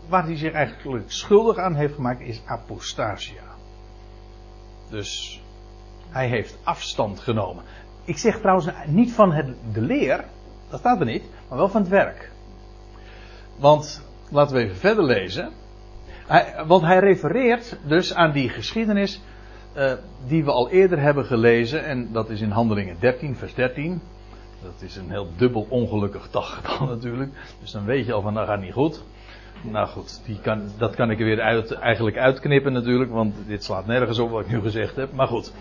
waar 0.09 0.25
hij 0.25 0.37
zich 0.37 0.53
eigenlijk 0.53 1.11
schuldig 1.11 1.57
aan 1.57 1.75
heeft 1.75 1.95
gemaakt 1.95 2.21
is 2.21 2.43
apostasia. 2.45 3.43
Dus 4.91 5.41
hij 6.09 6.29
heeft 6.29 6.59
afstand 6.63 7.21
genomen. 7.21 7.65
Ik 8.05 8.19
zeg 8.19 8.41
trouwens 8.41 8.69
niet 8.87 9.13
van 9.13 9.33
het, 9.33 9.47
de 9.73 9.81
leer, 9.81 10.25
dat 10.71 10.79
staat 10.79 11.01
er 11.01 11.07
niet, 11.07 11.25
maar 11.49 11.59
wel 11.59 11.69
van 11.69 11.81
het 11.81 11.91
werk. 11.91 12.31
Want 13.57 14.07
laten 14.31 14.57
we 14.57 14.63
even 14.63 14.77
verder 14.77 15.05
lezen. 15.05 15.53
Hij, 16.27 16.65
want 16.67 16.83
hij 16.83 16.99
refereert 16.99 17.79
dus 17.87 18.15
aan 18.15 18.33
die 18.33 18.49
geschiedenis 18.49 19.21
uh, 19.77 19.93
die 20.27 20.45
we 20.45 20.51
al 20.51 20.71
eerder 20.71 21.01
hebben 21.01 21.25
gelezen. 21.25 21.85
En 21.85 22.13
dat 22.13 22.31
is 22.31 22.41
in 22.41 22.51
Handelingen 22.51 22.97
13, 23.01 23.37
vers 23.37 23.55
13. 23.55 24.01
Dat 24.63 24.83
is 24.83 24.97
een 24.97 25.11
heel 25.11 25.29
dubbel 25.37 25.67
ongelukkig 25.69 26.31
daggetal 26.31 26.87
natuurlijk. 26.95 27.31
Dus 27.61 27.71
dan 27.71 27.85
weet 27.85 28.07
je 28.07 28.13
al 28.13 28.23
van 28.23 28.35
dat 28.35 28.47
gaat 28.47 28.61
niet 28.61 28.73
goed. 28.73 29.03
Nou 29.63 29.89
goed, 29.89 30.21
die 30.25 30.41
kan, 30.41 30.71
dat 30.79 30.95
kan 30.95 31.11
ik 31.11 31.19
er 31.19 31.25
weer 31.25 31.41
uit, 31.41 31.73
eigenlijk 31.73 32.17
uitknippen 32.17 32.73
natuurlijk. 32.73 33.11
Want 33.11 33.35
dit 33.47 33.65
slaat 33.65 33.87
nergens 33.87 34.19
op 34.19 34.31
wat 34.31 34.41
ik 34.41 34.51
nu 34.51 34.61
gezegd 34.61 34.97
heb. 34.97 35.13
Maar 35.13 35.27
goed. 35.27 35.53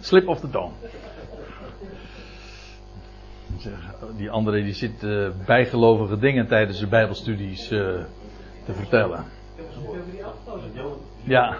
Slip 0.00 0.28
of 0.28 0.40
the 0.40 0.50
tongue. 0.50 0.72
Die 4.16 4.30
andere 4.30 4.62
die 4.62 4.72
zit 4.72 5.02
uh, 5.02 5.30
bijgelovige 5.46 6.18
dingen 6.18 6.46
tijdens 6.46 6.78
de 6.78 6.86
bijbelstudies 6.86 7.72
uh, 7.72 7.78
te 8.64 8.72
vertellen. 8.72 9.24
Ja. 11.22 11.58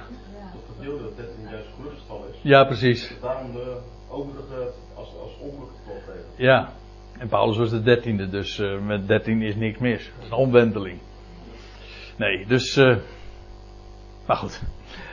Ja, 2.43 2.65
precies. 2.65 3.15
Daarom 3.21 3.53
de 3.53 3.81
overige 4.09 4.73
als, 4.95 5.09
ongeluk 5.41 5.71
gevolgd 5.77 6.37
Ja. 6.37 6.73
En 7.19 7.29
Paulus 7.29 7.57
was 7.57 7.71
de 7.71 7.83
dertiende, 7.83 8.29
dus 8.29 8.59
uh, 8.59 8.81
met 8.81 9.09
dertien 9.09 9.43
is 9.43 9.55
niks 9.55 9.79
mis. 9.79 10.11
Dat 10.15 10.25
is 10.25 10.31
een 10.31 10.37
omwenteling. 10.37 10.99
Nee, 12.17 12.47
dus. 12.47 12.77
Maar 14.27 14.37
goed. 14.37 14.63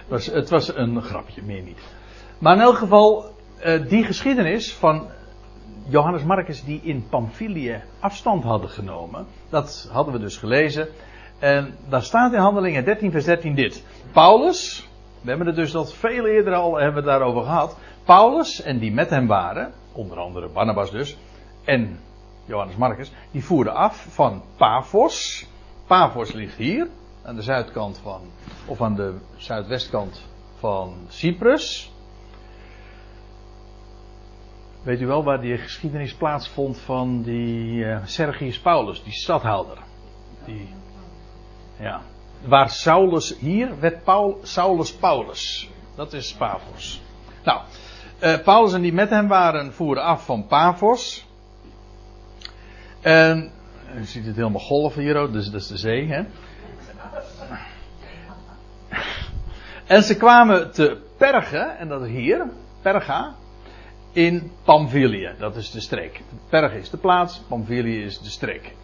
Was, 0.08 0.26
het 0.26 0.50
was 0.50 0.76
een 0.76 1.02
grapje, 1.02 1.42
meer 1.42 1.62
niet. 1.62 1.97
Maar 2.40 2.56
in 2.56 2.62
elk 2.62 2.78
geval, 2.78 3.26
uh, 3.66 3.88
die 3.90 4.04
geschiedenis 4.04 4.74
van 4.74 5.08
Johannes 5.88 6.24
Marcus 6.24 6.64
die 6.64 6.82
in 6.84 7.08
Pamphylië 7.10 7.82
afstand 8.00 8.44
hadden 8.44 8.70
genomen. 8.70 9.26
Dat 9.50 9.90
hadden 9.92 10.14
we 10.14 10.20
dus 10.20 10.38
gelezen. 10.38 10.88
En 11.40 11.76
daar 11.90 12.04
staat 12.04 12.34
in 12.34 12.40
Handelingen 12.40 12.86
13 12.86 13.12
vers 13.12 13.26
13 13.26 13.56
dit. 13.56 13.84
Paulus, 14.12 14.90
we 15.22 15.30
hebben 15.30 15.48
het 15.48 15.56
dus 15.56 15.72
dat 15.72 15.94
veel 15.94 16.26
eerder 16.26 16.54
al 16.54 16.76
hebben 16.76 17.04
we 17.04 17.10
daarover 17.10 17.44
gehad. 17.44 17.78
Paulus 18.04 18.62
en 18.62 18.80
die 18.80 18.92
met 18.92 19.10
hem 19.10 19.28
waren, 19.28 19.74
onder 19.92 20.18
andere 20.18 20.50
Barnabas 20.50 20.92
dus, 20.92 21.18
en 21.64 22.00
Johannes 22.46 22.76
Marcus, 22.76 23.12
die 23.32 23.44
voerden 23.44 23.74
af 23.74 24.06
van 24.10 24.42
Paphos. 24.58 25.46
Paphos 25.88 26.32
ligt 26.32 26.58
hier, 26.58 26.88
aan 27.24 27.36
de 27.36 27.42
zuidkant 27.42 28.00
van, 28.04 28.22
of 28.66 28.82
aan 28.82 28.96
de 28.96 29.14
zuidwestkant 29.36 30.22
van 30.60 30.96
Cyprus. 31.08 31.92
Weet 34.84 35.02
u 35.02 35.06
wel 35.06 35.24
waar 35.24 35.42
die 35.42 35.58
geschiedenis 35.58 36.14
plaatsvond 36.14 36.80
van 36.80 37.22
die 37.22 37.86
uh, 37.86 37.98
Sergius 38.06 38.60
Paulus, 38.60 39.04
die 39.04 39.14
stadhouder? 39.14 39.78
Die, 40.46 40.70
ja. 41.80 42.02
Waar 42.46 42.70
Saulus, 42.70 43.38
hier 43.40 43.80
werd 43.80 44.04
Paul, 44.04 44.40
Saulus 44.44 44.94
Paulus. 44.94 45.70
Dat 45.96 46.14
is 46.14 46.34
Paphos. 46.34 47.02
Nou, 47.44 47.62
uh, 48.24 48.38
Paulus 48.44 48.74
en 48.74 48.82
die 48.82 48.94
met 48.94 49.10
hem 49.10 49.28
waren 49.28 49.74
voeren 49.74 50.04
af 50.04 50.26
van 50.26 50.48
Paphos. 50.48 51.26
En 53.02 53.52
u 53.96 54.04
ziet 54.04 54.26
het 54.26 54.36
helemaal 54.36 54.62
golven 54.62 55.02
hier 55.02 55.16
ook, 55.16 55.34
dus 55.34 55.46
dat 55.46 55.62
is 55.62 55.68
de 55.68 55.78
zee. 55.78 56.08
Hè? 56.08 56.24
En 59.86 60.04
ze 60.04 60.18
kwamen 60.18 60.72
te 60.72 61.02
Perge, 61.18 61.58
en 61.58 61.88
dat 61.88 62.02
is 62.02 62.10
hier, 62.10 62.50
Perga, 62.82 63.36
in 64.18 64.52
Pamphylië. 64.64 65.36
Dat 65.40 65.56
is 65.56 65.72
de 65.72 65.80
streek. 65.80 66.22
Perge 66.50 66.78
is 66.78 66.90
de 66.90 66.98
plaats, 66.98 67.42
Pamphylië 67.48 68.04
is 68.04 68.20
de 68.20 68.30
streek. 68.30 68.76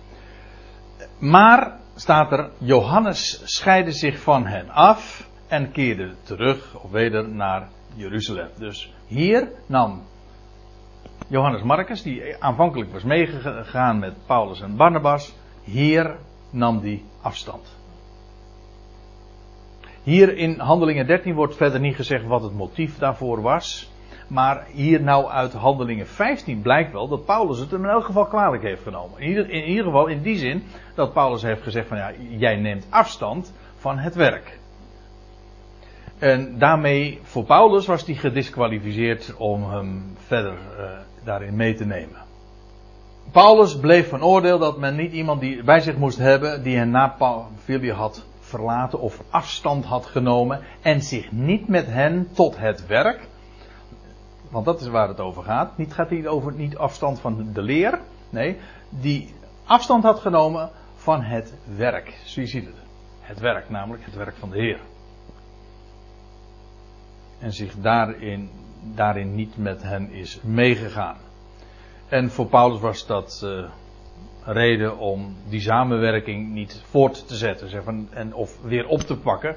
Maar, 1.17 1.80
staat 1.96 2.32
er, 2.32 2.50
Johannes 2.58 3.41
scheidde 3.43 3.91
zich 3.91 4.19
van 4.19 4.46
hen 4.46 4.69
af 4.69 5.30
en 5.48 5.72
keerde 5.72 6.13
terug, 6.24 6.76
of 6.76 6.91
weder, 6.91 7.30
naar 7.30 7.67
Jeruzalem. 7.96 8.50
Dus 8.58 8.93
hier 9.06 9.52
nam 9.65 10.02
Johannes 11.28 11.63
Marcus, 11.63 12.02
die 12.02 12.36
aanvankelijk 12.39 12.91
was 12.91 13.04
meegegaan 13.04 14.00
met 14.00 14.13
Paulus 14.26 14.62
en 14.62 14.76
Barnabas, 14.76 15.34
hier 15.63 16.17
nam 16.50 16.80
die 16.80 17.06
afstand. 17.22 17.76
Hier 20.04 20.38
in 20.38 20.60
Handelingen 20.60 21.08
13 21.08 21.34
wordt 21.34 21.56
verder 21.56 21.80
niet 21.80 21.96
gezegd 21.96 22.26
wat 22.26 22.43
het 22.43 22.54
motief 22.54 22.98
daarvoor 22.98 23.41
was. 23.41 23.91
Maar 24.27 24.65
hier 24.71 25.01
nou 25.01 25.29
uit 25.29 25.53
Handelingen 25.53 26.07
15 26.07 26.62
blijkt 26.62 26.91
wel 26.91 27.07
dat 27.07 27.25
Paulus 27.25 27.59
het 27.59 27.71
in 27.71 27.86
elk 27.86 28.05
geval 28.05 28.25
kwalijk 28.25 28.63
heeft 28.63 28.83
genomen. 28.83 29.19
In 29.19 29.29
ieder, 29.63 29.83
geval 29.83 30.07
in 30.07 30.21
die 30.21 30.38
zin 30.38 30.63
dat 30.95 31.13
Paulus 31.13 31.41
heeft 31.41 31.62
gezegd 31.62 31.88
van 31.88 31.97
ja, 31.97 32.12
jij 32.29 32.55
neemt 32.55 32.88
afstand 32.89 33.53
van 33.77 33.97
het 33.97 34.15
werk. 34.15 34.59
En 36.19 36.57
daarmee, 36.57 37.19
voor 37.23 37.43
Paulus 37.43 37.86
was 37.86 38.05
hij 38.05 38.15
gedisqualificeerd 38.15 39.36
om 39.38 39.69
hem 39.69 40.15
verder 40.17 40.53
uh, 40.53 40.86
daarin 41.23 41.55
mee 41.55 41.73
te 41.73 41.86
nemen. 41.86 42.21
Paulus 43.31 43.77
bleef 43.77 44.09
van 44.09 44.23
oordeel 44.23 44.59
dat 44.59 44.77
men 44.77 44.95
niet 44.95 45.12
iemand 45.12 45.41
die 45.41 45.63
bij 45.63 45.79
zich 45.79 45.97
moest 45.97 46.17
hebben 46.17 46.63
die 46.63 46.77
hen 46.77 46.89
na 46.89 47.15
had 47.93 48.25
verlaten 48.39 48.99
of 48.99 49.21
afstand 49.29 49.86
had 49.86 50.05
genomen 50.05 50.59
en 50.81 51.01
zich 51.01 51.31
niet 51.31 51.67
met 51.67 51.86
hen 51.88 52.27
tot 52.33 52.57
het 52.57 52.88
werk, 52.88 53.27
want 54.53 54.65
dat 54.65 54.81
is 54.81 54.87
waar 54.87 55.07
het 55.07 55.19
over 55.19 55.43
gaat, 55.43 55.77
niet 55.77 55.93
gaat 55.93 56.09
hij 56.09 56.27
over 56.27 56.53
niet 56.53 56.77
afstand 56.77 57.19
van 57.19 57.49
de 57.53 57.61
leer, 57.61 57.99
nee, 58.29 58.57
die 58.89 59.33
afstand 59.63 60.03
had 60.03 60.19
genomen 60.19 60.69
van 60.95 61.21
het 61.21 61.53
werk. 61.75 62.21
Zo 62.25 62.41
je 62.41 62.47
ziet 62.47 62.65
het. 62.65 62.81
Het 63.19 63.39
werk, 63.39 63.69
namelijk 63.69 64.05
het 64.05 64.15
werk 64.15 64.35
van 64.35 64.49
de 64.49 64.57
Heer 64.57 64.79
en 67.43 67.53
zich 67.53 67.75
daarin, 67.75 68.49
daarin 68.95 69.35
niet 69.35 69.57
met 69.57 69.83
hen 69.83 70.11
is 70.11 70.39
meegegaan. 70.43 71.17
En 72.07 72.31
voor 72.31 72.45
Paulus 72.47 72.79
was 72.79 73.05
dat 73.05 73.41
uh, 73.43 73.69
reden 74.43 74.97
om 74.97 75.35
die 75.49 75.61
samenwerking 75.61 76.53
niet 76.53 76.81
voort 76.85 77.27
te 77.27 77.35
zetten 77.35 77.69
zeg 77.69 77.83
en, 78.09 78.33
of 78.33 78.61
weer 78.61 78.87
op 78.87 78.99
te 78.99 79.17
pakken. 79.17 79.55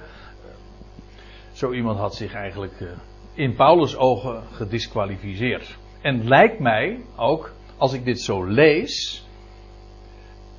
Zo 1.52 1.72
iemand 1.72 1.98
had 1.98 2.14
zich 2.14 2.34
eigenlijk 2.34 2.80
uh, 2.80 2.88
in 3.36 3.54
Paulus' 3.54 3.96
ogen 3.96 4.42
gedisqualificeerd. 4.52 5.76
En 6.00 6.28
lijkt 6.28 6.58
mij 6.58 7.00
ook, 7.16 7.52
als 7.76 7.92
ik 7.92 8.04
dit 8.04 8.20
zo 8.20 8.44
lees, 8.44 9.26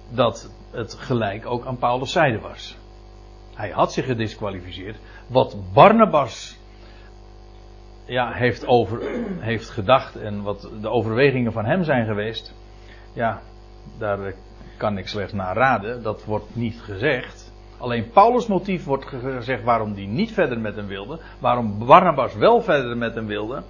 dat 0.09 0.51
het 0.71 0.93
gelijk 0.93 1.45
ook 1.45 1.65
aan 1.65 1.77
Paulus' 1.77 2.11
zijde 2.11 2.39
was. 2.39 2.77
Hij 3.55 3.69
had 3.69 3.93
zich 3.93 4.05
gedisqualificeerd. 4.05 4.97
Wat 5.27 5.73
Barnabas 5.73 6.57
ja, 8.05 8.31
heeft, 8.33 8.67
over, 8.67 9.01
heeft 9.39 9.69
gedacht 9.69 10.15
en 10.15 10.41
wat 10.41 10.69
de 10.81 10.89
overwegingen 10.89 11.51
van 11.51 11.65
hem 11.65 11.83
zijn 11.83 12.05
geweest, 12.05 12.53
ja, 13.13 13.41
daar 13.97 14.33
kan 14.77 14.97
ik 14.97 15.07
slechts 15.07 15.33
naar 15.33 15.55
raden. 15.55 16.03
Dat 16.03 16.25
wordt 16.25 16.55
niet 16.55 16.81
gezegd. 16.81 17.46
Alleen 17.77 18.09
Paulus' 18.09 18.47
motief 18.47 18.85
wordt 18.85 19.05
gezegd 19.05 19.63
waarom 19.63 19.93
die 19.93 20.07
niet 20.07 20.31
verder 20.31 20.59
met 20.59 20.75
hem 20.75 20.87
wilde. 20.87 21.19
Waarom 21.39 21.85
Barnabas 21.85 22.35
wel 22.35 22.61
verder 22.61 22.97
met 22.97 23.15
hem 23.15 23.25
wilde. 23.25 23.63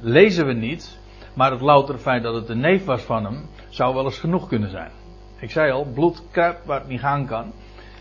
Lezen 0.00 0.46
we 0.46 0.52
niet. 0.52 0.98
Maar 1.34 1.50
het 1.50 1.60
louter 1.60 1.98
feit 1.98 2.22
dat 2.22 2.34
het 2.34 2.48
een 2.48 2.60
neef 2.60 2.84
was 2.84 3.02
van 3.02 3.24
hem. 3.24 3.48
zou 3.68 3.94
wel 3.94 4.04
eens 4.04 4.18
genoeg 4.18 4.48
kunnen 4.48 4.70
zijn. 4.70 4.90
Ik 5.40 5.50
zei 5.50 5.72
al, 5.72 5.84
bloed 5.84 6.22
kruipt 6.30 6.66
waar 6.66 6.78
het 6.78 6.88
niet 6.88 7.00
gaan 7.00 7.26
kan. 7.26 7.52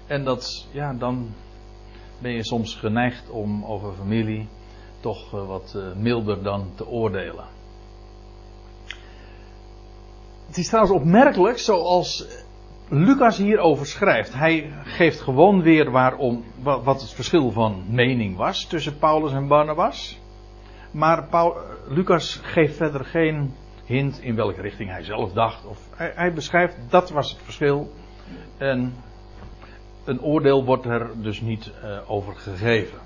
En 0.08 0.24
dat, 0.24 0.68
ja, 0.72 0.94
dan 0.94 1.30
ben 2.20 2.32
je 2.32 2.44
soms 2.44 2.76
geneigd 2.76 3.30
om 3.30 3.66
over 3.66 3.94
familie 3.94 4.48
toch 5.00 5.32
wat 5.32 5.78
milder 5.96 6.44
dan 6.44 6.72
te 6.76 6.88
oordelen. 6.88 7.46
het 10.52 10.60
is 10.60 10.68
trouwens 10.68 10.96
opmerkelijk 10.96 11.60
zoals 11.60 12.28
Lucas 12.94 13.38
hierover 13.38 13.86
schrijft. 13.86 14.34
Hij 14.34 14.72
geeft 14.84 15.22
gewoon 15.22 15.62
weer 15.62 15.92
waarom, 15.92 16.44
wa- 16.62 16.82
wat 16.82 17.02
het 17.02 17.14
verschil 17.14 17.52
van 17.52 17.84
mening 17.90 18.38
was 18.38 18.66
tussen 18.66 18.98
Paulus 18.98 19.32
en 19.34 19.48
Barnabas. 19.48 20.20
Maar 20.92 21.28
Paul, 21.30 21.56
Lucas 21.88 22.40
geeft 22.44 22.76
verder 22.76 23.06
geen 23.06 23.54
hint 23.86 24.20
in 24.22 24.36
welke 24.36 24.62
richting 24.62 24.90
hij 24.90 25.04
zelf 25.04 25.34
dacht. 25.34 25.66
Of, 25.66 25.88
hij, 25.96 26.12
hij 26.16 26.34
beschrijft 26.34 26.78
dat 26.90 27.10
was 27.10 27.32
het 27.32 27.42
verschil. 27.42 27.92
En 28.58 28.94
een 30.06 30.22
oordeel 30.22 30.66
wordt 30.66 30.86
er 30.86 31.10
dus 31.22 31.42
niet 31.42 31.72
eh, 31.84 31.98
over 32.12 32.36
gegeven. 32.36 33.00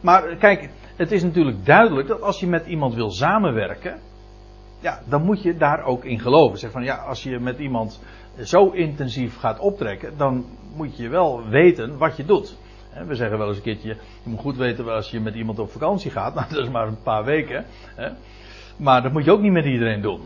Maar 0.00 0.24
eh, 0.24 0.38
kijk, 0.38 0.70
het 0.96 1.12
is 1.12 1.22
natuurlijk 1.22 1.64
duidelijk 1.66 2.08
dat 2.08 2.22
als 2.22 2.40
je 2.40 2.46
met 2.46 2.66
iemand 2.66 2.94
wil 2.94 3.10
samenwerken. 3.10 4.00
Ja, 4.80 5.00
dan 5.08 5.22
moet 5.22 5.42
je 5.42 5.56
daar 5.56 5.84
ook 5.84 6.04
in 6.04 6.20
geloven. 6.20 6.58
Zeg 6.58 6.70
van 6.70 6.84
ja, 6.84 6.96
als 6.96 7.22
je 7.22 7.38
met 7.38 7.58
iemand 7.58 8.00
zo 8.44 8.70
intensief 8.70 9.38
gaat 9.38 9.58
optrekken, 9.58 10.16
dan 10.16 10.44
moet 10.74 10.96
je 10.96 11.08
wel 11.08 11.48
weten 11.48 11.98
wat 11.98 12.16
je 12.16 12.24
doet. 12.24 12.56
We 13.06 13.14
zeggen 13.14 13.38
wel 13.38 13.48
eens 13.48 13.56
een 13.56 13.62
keertje, 13.62 13.88
je 14.22 14.30
moet 14.30 14.40
goed 14.40 14.56
weten 14.56 14.88
als 14.94 15.10
je 15.10 15.20
met 15.20 15.34
iemand 15.34 15.58
op 15.58 15.70
vakantie 15.70 16.10
gaat. 16.10 16.34
Nou, 16.34 16.46
dat 16.48 16.58
is 16.64 16.70
maar 16.70 16.86
een 16.86 17.02
paar 17.02 17.24
weken. 17.24 17.64
Maar 18.76 19.02
dat 19.02 19.12
moet 19.12 19.24
je 19.24 19.30
ook 19.30 19.40
niet 19.40 19.52
met 19.52 19.64
iedereen 19.64 20.00
doen. 20.00 20.20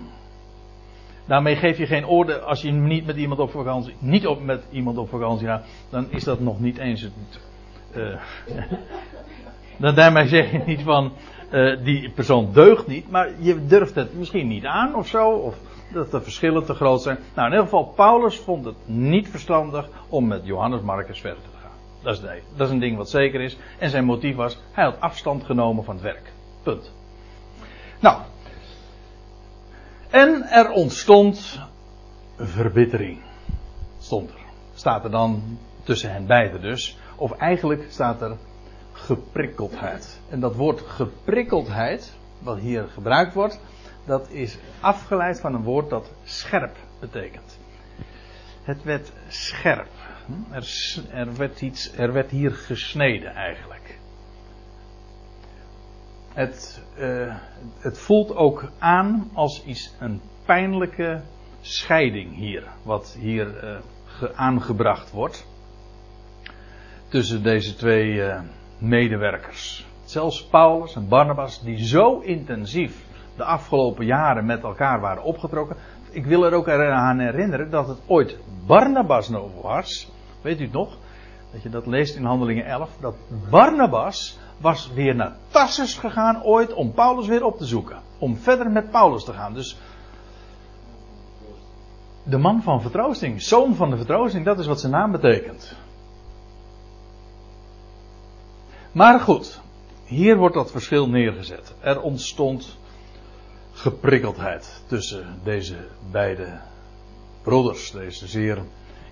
Daarmee 1.26 1.56
geef 1.56 1.78
je 1.78 1.86
geen 1.86 2.06
oordeel 2.06 2.38
als 2.38 2.62
je 2.62 2.70
niet 2.70 3.06
met 3.06 3.16
iemand 3.16 3.40
op 3.40 3.50
vakantie, 3.50 3.94
niet 3.98 4.26
op, 4.26 4.44
met 4.44 4.62
iemand 4.70 4.98
op 4.98 5.08
vakantie 5.08 5.46
gaat, 5.46 5.64
dan 5.90 6.10
is 6.10 6.24
dat 6.24 6.40
nog 6.40 6.60
niet 6.60 6.78
eens 6.78 7.00
het. 7.00 7.12
eh, 7.92 8.20
dan 9.78 9.94
daarmee 9.94 10.28
zeg 10.28 10.52
je 10.52 10.62
niet 10.66 10.82
van 10.82 11.12
eh, 11.50 11.84
die 11.84 12.10
persoon 12.10 12.52
deugt 12.52 12.86
niet, 12.86 13.10
maar 13.10 13.30
je 13.38 13.66
durft 13.66 13.94
het 13.94 14.14
misschien 14.14 14.48
niet 14.48 14.64
aan 14.64 14.94
of 14.94 15.08
zo, 15.08 15.30
of 15.30 15.58
dat 15.92 16.11
de 16.11 16.20
verschillen 16.20 16.64
te 16.64 16.74
groot 16.74 17.03
zijn. 17.03 17.18
Nou, 17.35 17.46
in 17.46 17.53
ieder 17.53 17.64
geval, 17.64 17.85
Paulus 17.85 18.38
vond 18.38 18.64
het 18.64 18.76
niet 18.85 19.29
verstandig 19.29 19.88
om 20.09 20.26
met 20.26 20.46
Johannes 20.46 20.81
Marcus 20.81 21.20
verder 21.20 21.42
te 21.42 21.48
gaan. 21.62 21.70
Dat 22.03 22.14
is, 22.14 22.42
dat 22.57 22.66
is 22.66 22.72
een 22.72 22.81
ding 22.81 22.96
wat 22.96 23.11
zeker 23.11 23.40
is. 23.40 23.57
En 23.79 23.90
zijn 23.90 24.05
motief 24.05 24.37
was, 24.37 24.59
hij 24.72 24.85
had 24.85 25.00
afstand 25.00 25.44
genomen 25.44 25.85
van 25.85 25.94
het 25.94 26.05
werk. 26.05 26.33
Punt. 26.62 26.92
Nou. 28.00 28.20
En 30.11 30.42
er 30.42 30.70
ontstond 30.70 31.61
verbittering. 32.37 33.18
Stond 33.98 34.31
er. 34.31 34.40
Staat 34.74 35.05
er 35.05 35.11
dan 35.11 35.59
tussen 35.85 36.12
hen 36.12 36.26
beiden 36.26 36.61
dus. 36.61 36.98
Of 37.16 37.33
eigenlijk 37.33 37.87
staat 37.88 38.22
er 38.22 38.37
geprikkeldheid. 38.92 40.20
En 40.29 40.40
dat 40.40 40.55
woord 40.55 40.81
geprikkeldheid, 40.81 42.14
wat 42.38 42.59
hier 42.59 42.88
gebruikt 42.88 43.35
wordt, 43.35 43.61
dat 44.06 44.30
is 44.30 44.58
afgeleid 44.80 45.40
van 45.40 45.54
een 45.54 45.62
woord 45.62 45.90
dat 45.90 46.12
scherp 46.24 46.76
betekent. 47.00 47.58
Het 48.62 48.82
werd 48.82 49.12
scherp. 49.28 49.88
Er, 50.50 50.62
s- 50.64 51.02
er, 51.10 51.36
werd 51.36 51.60
iets, 51.62 51.92
er 51.96 52.12
werd 52.12 52.30
hier 52.30 52.50
gesneden 52.50 53.34
eigenlijk. 53.34 53.98
Het, 56.32 56.82
eh, 56.96 57.34
het 57.78 57.98
voelt 57.98 58.34
ook 58.36 58.70
aan 58.78 59.30
als 59.32 59.64
iets, 59.64 59.94
een 59.98 60.20
pijnlijke 60.44 61.20
scheiding 61.60 62.34
hier, 62.36 62.64
wat 62.82 63.16
hier 63.18 63.56
eh, 63.56 63.78
ge- 64.04 64.34
aangebracht 64.34 65.10
wordt. 65.10 65.46
Tussen 67.08 67.42
deze 67.42 67.74
twee 67.76 68.22
eh, 68.22 68.40
medewerkers. 68.78 69.86
Zelfs 70.04 70.44
Paulus 70.46 70.94
en 70.94 71.08
Barnabas, 71.08 71.62
die 71.62 71.84
zo 71.86 72.18
intensief 72.18 73.04
de 73.40 73.46
afgelopen 73.46 74.07
jaren 74.07 74.46
met 74.46 74.62
elkaar 74.62 75.00
waren 75.00 75.22
opgetrokken. 75.22 75.76
Ik 76.11 76.26
wil 76.26 76.44
er 76.44 76.53
ook 76.53 76.68
aan 76.68 77.18
herinneren 77.18 77.70
dat 77.70 77.88
het 77.88 77.98
ooit 78.07 78.38
Barnabas 78.66 79.29
nog 79.29 79.62
was. 79.62 80.11
Weet 80.42 80.61
u 80.61 80.62
het 80.62 80.72
nog? 80.72 80.96
Dat 81.53 81.62
je 81.62 81.68
dat 81.68 81.87
leest 81.87 82.16
in 82.16 82.24
Handelingen 82.24 82.64
11. 82.64 82.90
Dat 83.00 83.14
Barnabas 83.50 84.38
was 84.59 84.92
weer 84.92 85.14
naar 85.14 85.37
Tarsus 85.48 85.94
gegaan 85.94 86.42
ooit 86.42 86.72
om 86.72 86.92
Paulus 86.92 87.26
weer 87.26 87.44
op 87.44 87.57
te 87.57 87.64
zoeken. 87.64 88.03
Om 88.18 88.37
verder 88.37 88.70
met 88.70 88.90
Paulus 88.90 89.24
te 89.24 89.33
gaan. 89.33 89.55
Dus 89.55 89.79
de 92.22 92.38
man 92.38 92.62
van 92.62 92.81
vertroosting, 92.81 93.42
zoon 93.42 93.74
van 93.74 93.90
de 93.90 93.96
vertroosting, 93.96 94.44
dat 94.44 94.59
is 94.59 94.66
wat 94.66 94.81
zijn 94.81 94.92
naam 94.92 95.11
betekent. 95.11 95.76
Maar 98.92 99.20
goed, 99.20 99.61
hier 100.05 100.37
wordt 100.37 100.55
dat 100.55 100.70
verschil 100.70 101.09
neergezet. 101.09 101.74
Er 101.81 102.00
ontstond 102.00 102.79
geprikkeldheid 103.80 104.82
tussen 104.86 105.40
deze 105.44 105.76
beide 106.10 106.48
broeders, 107.42 107.90
deze 107.90 108.26
zeer 108.26 108.58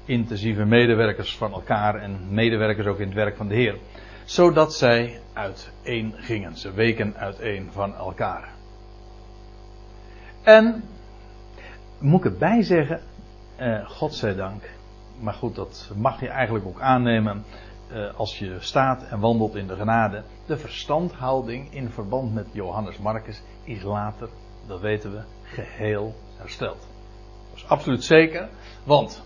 intensieve 0.05 0.65
medewerkers 0.65 1.37
van 1.37 1.53
elkaar 1.53 1.95
en 1.95 2.19
medewerkers 2.31 2.87
ook 2.87 2.99
in 2.99 3.07
het 3.07 3.15
werk 3.15 3.37
van 3.37 3.49
de 3.49 3.55
Heer. 3.55 3.79
Zodat 4.25 4.75
zij 4.75 5.21
uiteen 5.33 6.15
gingen. 6.17 6.57
Ze 6.57 6.73
weken 6.73 7.17
uiteen 7.17 7.69
van 7.73 7.95
elkaar. 7.95 8.49
En, 10.43 10.85
moet 11.99 12.25
ik 12.25 12.33
erbij 12.33 12.63
zeggen, 12.63 13.01
eh, 13.57 13.89
godzijdank, 13.89 14.71
maar 15.21 15.35
goed, 15.35 15.55
dat 15.55 15.91
mag 15.97 16.21
je 16.21 16.29
eigenlijk 16.29 16.67
ook 16.67 16.81
aannemen 16.81 17.45
eh, 17.91 18.15
als 18.15 18.39
je 18.39 18.57
staat 18.61 19.03
en 19.03 19.21
wandelt 19.21 19.55
in 19.55 19.67
de 19.67 19.77
genade. 19.77 20.23
De 20.47 20.57
verstandhouding 20.57 21.75
in 21.75 21.91
verband 21.91 22.35
met 22.35 22.47
Johannes 22.53 22.99
Marcus 22.99 23.43
is 23.65 23.83
later, 23.83 24.29
dat 24.69 24.81
weten 24.81 25.13
we, 25.13 25.21
geheel 25.43 26.15
hersteld. 26.37 26.89
Dat 27.49 27.57
is 27.57 27.67
absoluut 27.67 28.05
zeker, 28.05 28.49
want 28.85 29.23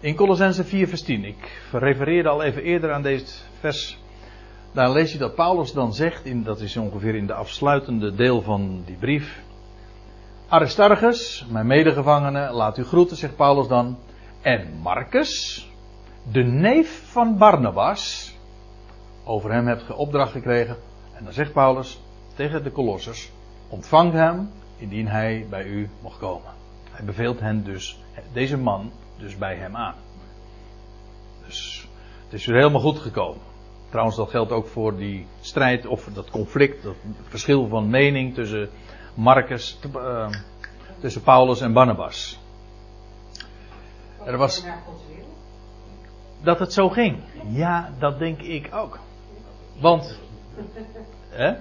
in 0.00 0.14
Colossense 0.14 0.64
4 0.64 0.88
vers 0.88 1.02
10, 1.02 1.24
ik 1.24 1.62
refereerde 1.72 2.28
al 2.28 2.42
even 2.42 2.62
eerder 2.62 2.92
aan 2.92 3.02
deze 3.02 3.26
vers, 3.58 3.98
daar 4.72 4.90
lees 4.90 5.12
je 5.12 5.18
dat 5.18 5.34
Paulus 5.34 5.72
dan 5.72 5.94
zegt, 5.94 6.44
dat 6.44 6.60
is 6.60 6.76
ongeveer 6.76 7.14
in 7.14 7.26
de 7.26 7.34
afsluitende 7.34 8.14
deel 8.14 8.42
van 8.42 8.82
die 8.86 8.96
brief, 8.96 9.42
Aristarchus, 10.48 11.46
mijn 11.48 11.66
medegevangene, 11.66 12.50
laat 12.50 12.78
u 12.78 12.84
groeten, 12.84 13.16
zegt 13.16 13.36
Paulus 13.36 13.68
dan, 13.68 13.98
en 14.40 14.78
Marcus, 14.82 15.66
de 16.32 16.42
neef 16.42 17.02
van 17.10 17.38
Barnabas, 17.38 18.34
over 19.24 19.52
hem 19.52 19.66
hebt 19.66 19.82
ge 19.82 19.94
opdracht 19.94 20.32
gekregen. 20.32 20.76
En 21.14 21.24
dan 21.24 21.32
zegt 21.32 21.52
Paulus 21.52 22.00
tegen 22.34 22.64
de 22.64 22.70
Kolossers: 22.70 23.30
ontvang 23.72 24.12
hem 24.12 24.50
indien 24.76 25.08
hij 25.08 25.46
bij 25.50 25.64
u 25.64 25.90
mocht 26.02 26.18
komen. 26.18 26.50
Hij 26.90 27.04
beveelt 27.04 27.40
hen 27.40 27.64
dus, 27.64 27.98
deze 28.32 28.56
man, 28.56 28.92
dus 29.16 29.36
bij 29.38 29.56
hem 29.56 29.76
aan. 29.76 29.94
Dus 31.44 31.88
het 32.24 32.32
is 32.32 32.46
weer 32.46 32.56
helemaal 32.56 32.80
goed 32.80 32.98
gekomen. 32.98 33.42
Trouwens, 33.88 34.16
dat 34.16 34.30
geldt 34.30 34.52
ook 34.52 34.66
voor 34.66 34.96
die 34.96 35.26
strijd 35.40 35.86
of 35.86 36.04
dat 36.04 36.30
conflict, 36.30 36.82
dat 36.82 36.94
verschil 37.22 37.68
van 37.68 37.90
mening 37.90 38.34
tussen 38.34 38.70
Marcus, 39.14 39.78
uh, 39.96 40.28
tussen 41.00 41.22
Paulus 41.22 41.60
en 41.60 41.72
Barnabas. 41.72 42.40
Er 44.24 44.36
was 44.36 44.64
dat 46.42 46.58
het 46.58 46.72
zo 46.72 46.88
ging. 46.88 47.18
Ja, 47.48 47.92
dat 47.98 48.18
denk 48.18 48.40
ik 48.40 48.74
ook. 48.74 48.98
Want, 49.80 50.18
hè? 51.28 51.54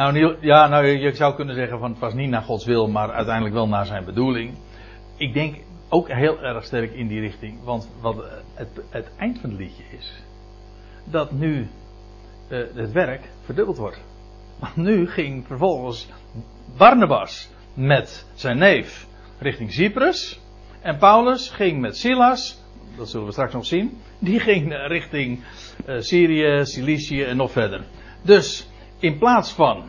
Nou, 0.00 0.36
ja, 0.40 0.68
nou, 0.68 0.86
je 0.86 1.14
zou 1.14 1.34
kunnen 1.34 1.54
zeggen 1.54 1.78
van 1.78 1.90
het 1.90 1.98
was 1.98 2.14
niet 2.14 2.30
naar 2.30 2.42
Gods 2.42 2.64
wil, 2.64 2.88
maar 2.88 3.12
uiteindelijk 3.12 3.54
wel 3.54 3.68
naar 3.68 3.86
zijn 3.86 4.04
bedoeling. 4.04 4.54
Ik 5.16 5.34
denk 5.34 5.56
ook 5.88 6.08
heel 6.08 6.42
erg 6.42 6.64
sterk 6.64 6.92
in 6.92 7.08
die 7.08 7.20
richting, 7.20 7.64
want 7.64 7.90
wat 8.00 8.16
het, 8.54 8.68
het 8.90 9.10
eind 9.16 9.38
van 9.40 9.50
het 9.50 9.58
liedje 9.58 9.82
is, 9.98 10.22
dat 11.04 11.32
nu 11.32 11.68
eh, 12.48 12.58
het 12.74 12.92
werk 12.92 13.30
verdubbeld 13.44 13.76
wordt. 13.76 14.00
Want 14.58 14.76
nu 14.76 15.08
ging 15.08 15.46
vervolgens 15.46 16.08
Barnabas 16.76 17.50
met 17.74 18.26
zijn 18.34 18.58
neef 18.58 19.06
richting 19.38 19.72
Cyprus. 19.72 20.40
En 20.80 20.98
Paulus 20.98 21.48
ging 21.50 21.80
met 21.80 21.96
Silas, 21.96 22.62
dat 22.96 23.10
zullen 23.10 23.26
we 23.26 23.32
straks 23.32 23.52
nog 23.52 23.66
zien, 23.66 23.98
die 24.18 24.40
ging 24.40 24.72
eh, 24.72 24.86
richting 24.86 25.44
eh, 25.86 25.94
Syrië, 25.98 26.64
Cilicië 26.64 27.22
en 27.22 27.36
nog 27.36 27.50
verder. 27.50 27.84
Dus 28.22 28.69
in 29.00 29.18
plaats 29.18 29.52
van 29.52 29.82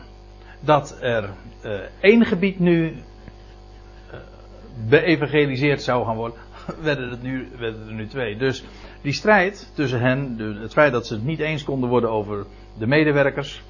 dat 0.60 0.98
er 1.00 1.30
eh, 1.60 1.80
één 2.00 2.24
gebied 2.24 2.58
nu 2.58 2.96
eh, 4.10 4.18
beevangeliseerd 4.88 5.82
zou 5.82 6.04
gaan 6.04 6.16
worden, 6.16 6.38
werden, 6.80 7.10
het 7.10 7.22
nu, 7.22 7.48
werden 7.58 7.86
er 7.88 7.94
nu 7.94 8.06
twee. 8.06 8.36
Dus 8.36 8.64
die 9.02 9.12
strijd 9.12 9.70
tussen 9.74 10.00
hen, 10.00 10.38
het 10.60 10.72
feit 10.72 10.92
dat 10.92 11.06
ze 11.06 11.14
het 11.14 11.24
niet 11.24 11.40
eens 11.40 11.64
konden 11.64 11.88
worden 11.88 12.10
over 12.10 12.46
de 12.78 12.86
medewerkers, 12.86 13.62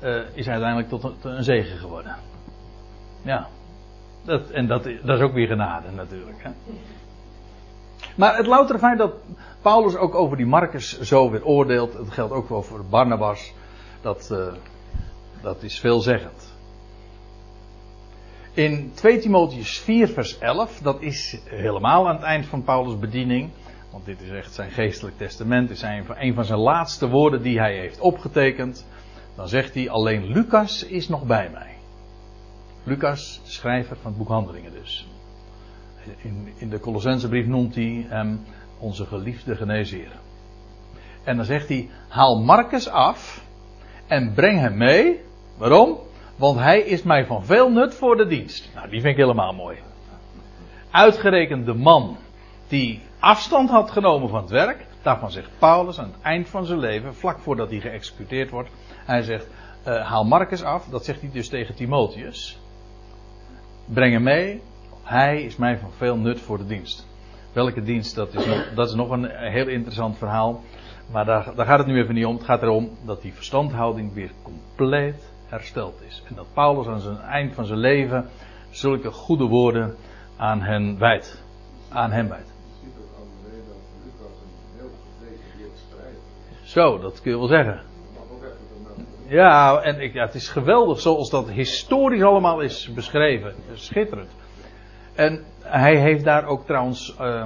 eh, 0.00 0.16
is 0.34 0.48
uiteindelijk 0.48 0.88
tot 0.88 1.24
een, 1.24 1.44
zegen 1.44 1.78
geworden. 1.78 2.16
Ja. 3.22 3.48
Dat, 4.24 4.50
en 4.50 4.66
dat, 4.66 4.84
dat 5.02 5.16
is 5.18 5.24
ook 5.24 5.32
weer 5.32 5.46
genade 5.46 5.90
natuurlijk. 5.90 6.42
Hè? 6.42 6.50
Maar 8.16 8.36
het 8.36 8.46
loutere 8.46 8.78
feit 8.78 8.98
dat 8.98 9.14
Paulus 9.62 9.96
ook 9.96 10.14
over 10.14 10.36
die 10.36 10.46
Marcus 10.46 11.00
zo 11.00 11.30
weer 11.30 11.44
oordeelt, 11.44 11.92
het 11.94 12.10
geldt 12.10 12.32
ook 12.32 12.48
wel 12.48 12.62
voor 12.62 12.84
Barnabas, 12.90 13.52
dat, 14.06 14.30
eh, 14.30 14.52
dat 15.42 15.62
is 15.62 15.80
veelzeggend. 15.80 16.54
In 18.52 18.92
2 18.94 19.18
Timotheus 19.18 19.78
4 19.78 20.08
vers 20.08 20.38
11, 20.38 20.78
dat 20.78 21.02
is 21.02 21.40
helemaal 21.44 22.08
aan 22.08 22.14
het 22.14 22.24
eind 22.24 22.46
van 22.46 22.62
Paulus' 22.62 22.98
bediening. 22.98 23.50
Want 23.90 24.04
dit 24.04 24.20
is 24.20 24.30
echt 24.30 24.54
zijn 24.54 24.70
geestelijk 24.70 25.16
testament. 25.16 25.68
Dit 25.68 25.76
is 25.76 25.82
een 26.18 26.34
van 26.34 26.44
zijn 26.44 26.58
laatste 26.58 27.08
woorden 27.08 27.42
die 27.42 27.58
hij 27.58 27.78
heeft 27.78 28.00
opgetekend. 28.00 28.86
Dan 29.36 29.48
zegt 29.48 29.74
hij, 29.74 29.90
alleen 29.90 30.26
Lucas 30.26 30.84
is 30.84 31.08
nog 31.08 31.24
bij 31.24 31.50
mij. 31.50 31.74
Lucas, 32.84 33.40
schrijver 33.44 33.96
van 33.96 34.10
het 34.10 34.18
boek 34.18 34.28
Handelingen 34.28 34.72
dus. 34.72 35.08
In, 36.16 36.52
in 36.56 36.70
de 36.70 36.80
Colossensebrief 36.80 37.46
noemt 37.46 37.74
hij 37.74 38.06
hem 38.08 38.40
onze 38.78 39.06
geliefde 39.06 39.56
geneesheer. 39.56 40.12
En 41.24 41.36
dan 41.36 41.44
zegt 41.44 41.68
hij, 41.68 41.88
haal 42.08 42.42
Marcus 42.42 42.88
af 42.88 43.44
en 44.06 44.32
breng 44.34 44.58
hem 44.58 44.76
mee. 44.76 45.20
Waarom? 45.56 45.98
Want 46.36 46.58
hij 46.58 46.80
is 46.80 47.02
mij 47.02 47.26
van 47.26 47.44
veel 47.44 47.70
nut 47.70 47.94
voor 47.94 48.16
de 48.16 48.26
dienst. 48.26 48.70
Nou, 48.74 48.88
die 48.88 49.00
vind 49.00 49.12
ik 49.12 49.20
helemaal 49.20 49.52
mooi. 49.52 49.78
Uitgerekend 50.90 51.66
de 51.66 51.74
man 51.74 52.16
die 52.68 53.02
afstand 53.18 53.70
had 53.70 53.90
genomen 53.90 54.28
van 54.28 54.40
het 54.40 54.50
werk. 54.50 54.86
Daarvan 55.02 55.30
zegt 55.30 55.50
Paulus 55.58 55.98
aan 55.98 56.12
het 56.12 56.22
eind 56.22 56.48
van 56.48 56.66
zijn 56.66 56.78
leven, 56.78 57.14
vlak 57.14 57.38
voordat 57.38 57.70
hij 57.70 57.80
geëxecuteerd 57.80 58.50
wordt. 58.50 58.70
Hij 59.04 59.22
zegt, 59.22 59.46
uh, 59.86 60.06
haal 60.08 60.24
Marcus 60.24 60.62
af. 60.62 60.84
Dat 60.84 61.04
zegt 61.04 61.20
hij 61.20 61.30
dus 61.32 61.48
tegen 61.48 61.74
Timotheus. 61.74 62.58
Breng 63.84 64.12
hem 64.12 64.22
mee. 64.22 64.62
Hij 65.02 65.42
is 65.42 65.56
mij 65.56 65.78
van 65.78 65.90
veel 65.92 66.16
nut 66.16 66.40
voor 66.40 66.58
de 66.58 66.66
dienst. 66.66 67.06
Welke 67.52 67.82
dienst, 67.82 68.14
dat 68.14 68.34
is 68.34 68.44
dat 68.74 68.88
is 68.88 68.94
nog 68.94 69.10
een 69.10 69.30
heel 69.30 69.68
interessant 69.68 70.18
verhaal. 70.18 70.62
Maar 71.10 71.24
daar, 71.24 71.54
daar 71.54 71.66
gaat 71.66 71.78
het 71.78 71.86
nu 71.86 71.98
even 72.02 72.14
niet 72.14 72.26
om. 72.26 72.36
Het 72.36 72.44
gaat 72.44 72.62
erom 72.62 72.90
dat 73.04 73.22
die 73.22 73.34
verstandhouding 73.34 74.14
weer 74.14 74.30
compleet 74.42 75.32
hersteld 75.46 76.02
is. 76.06 76.22
En 76.28 76.34
dat 76.34 76.46
Paulus 76.52 76.86
aan 76.86 77.00
zijn 77.00 77.20
eind 77.20 77.54
van 77.54 77.64
zijn 77.64 77.78
leven 77.78 78.28
zulke 78.70 79.10
goede 79.10 79.44
woorden 79.44 79.96
aan 80.36 80.62
hen 80.62 80.98
wijdt. 80.98 81.44
Aan 81.88 82.10
hem 82.10 82.28
wijdt. 82.28 82.54
Zo, 86.62 86.98
dat 86.98 87.20
kun 87.20 87.30
je 87.30 87.38
wel 87.38 87.46
zeggen. 87.46 87.80
Ja, 89.28 89.80
en 89.80 90.00
ik, 90.00 90.12
ja, 90.12 90.24
het 90.24 90.34
is 90.34 90.48
geweldig 90.48 91.00
zoals 91.00 91.30
dat 91.30 91.50
historisch 91.50 92.22
allemaal 92.22 92.60
is 92.60 92.92
beschreven. 92.94 93.54
Schitterend. 93.74 94.30
En 95.14 95.44
hij 95.62 95.96
heeft 95.96 96.24
daar 96.24 96.46
ook 96.46 96.66
trouwens, 96.66 97.16
uh, 97.20 97.44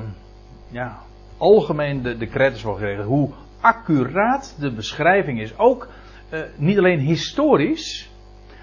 ja, 0.70 0.98
algemeen 1.38 2.02
de, 2.02 2.16
de 2.16 2.26
credits 2.26 2.62
voor 2.62 2.74
gekregen. 2.74 3.04
Hoe 3.04 3.30
accuraat 3.60 4.56
de 4.58 4.72
beschrijving 4.72 5.40
is. 5.40 5.58
Ook 5.58 5.88
uh, 6.30 6.40
niet 6.56 6.78
alleen 6.78 6.98
historisch, 6.98 8.10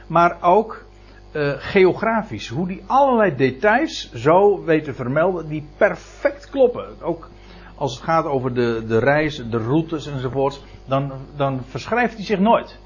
maar 0.07 0.41
ook 0.41 0.86
uh, 1.31 1.53
geografisch. 1.57 2.47
Hoe 2.47 2.67
die 2.67 2.83
allerlei 2.86 3.36
details 3.36 4.13
zo 4.13 4.63
weten 4.63 4.95
vermelden 4.95 5.47
die 5.47 5.67
perfect 5.77 6.49
kloppen. 6.49 7.01
Ook 7.01 7.29
als 7.75 7.95
het 7.95 8.03
gaat 8.03 8.25
over 8.25 8.53
de, 8.53 8.83
de 8.88 8.97
reis, 8.97 9.49
de 9.49 9.57
routes 9.57 10.07
enzovoort, 10.07 10.63
dan, 10.86 11.12
dan 11.36 11.63
verschrijft 11.63 12.15
hij 12.15 12.25
zich 12.25 12.39
nooit. 12.39 12.79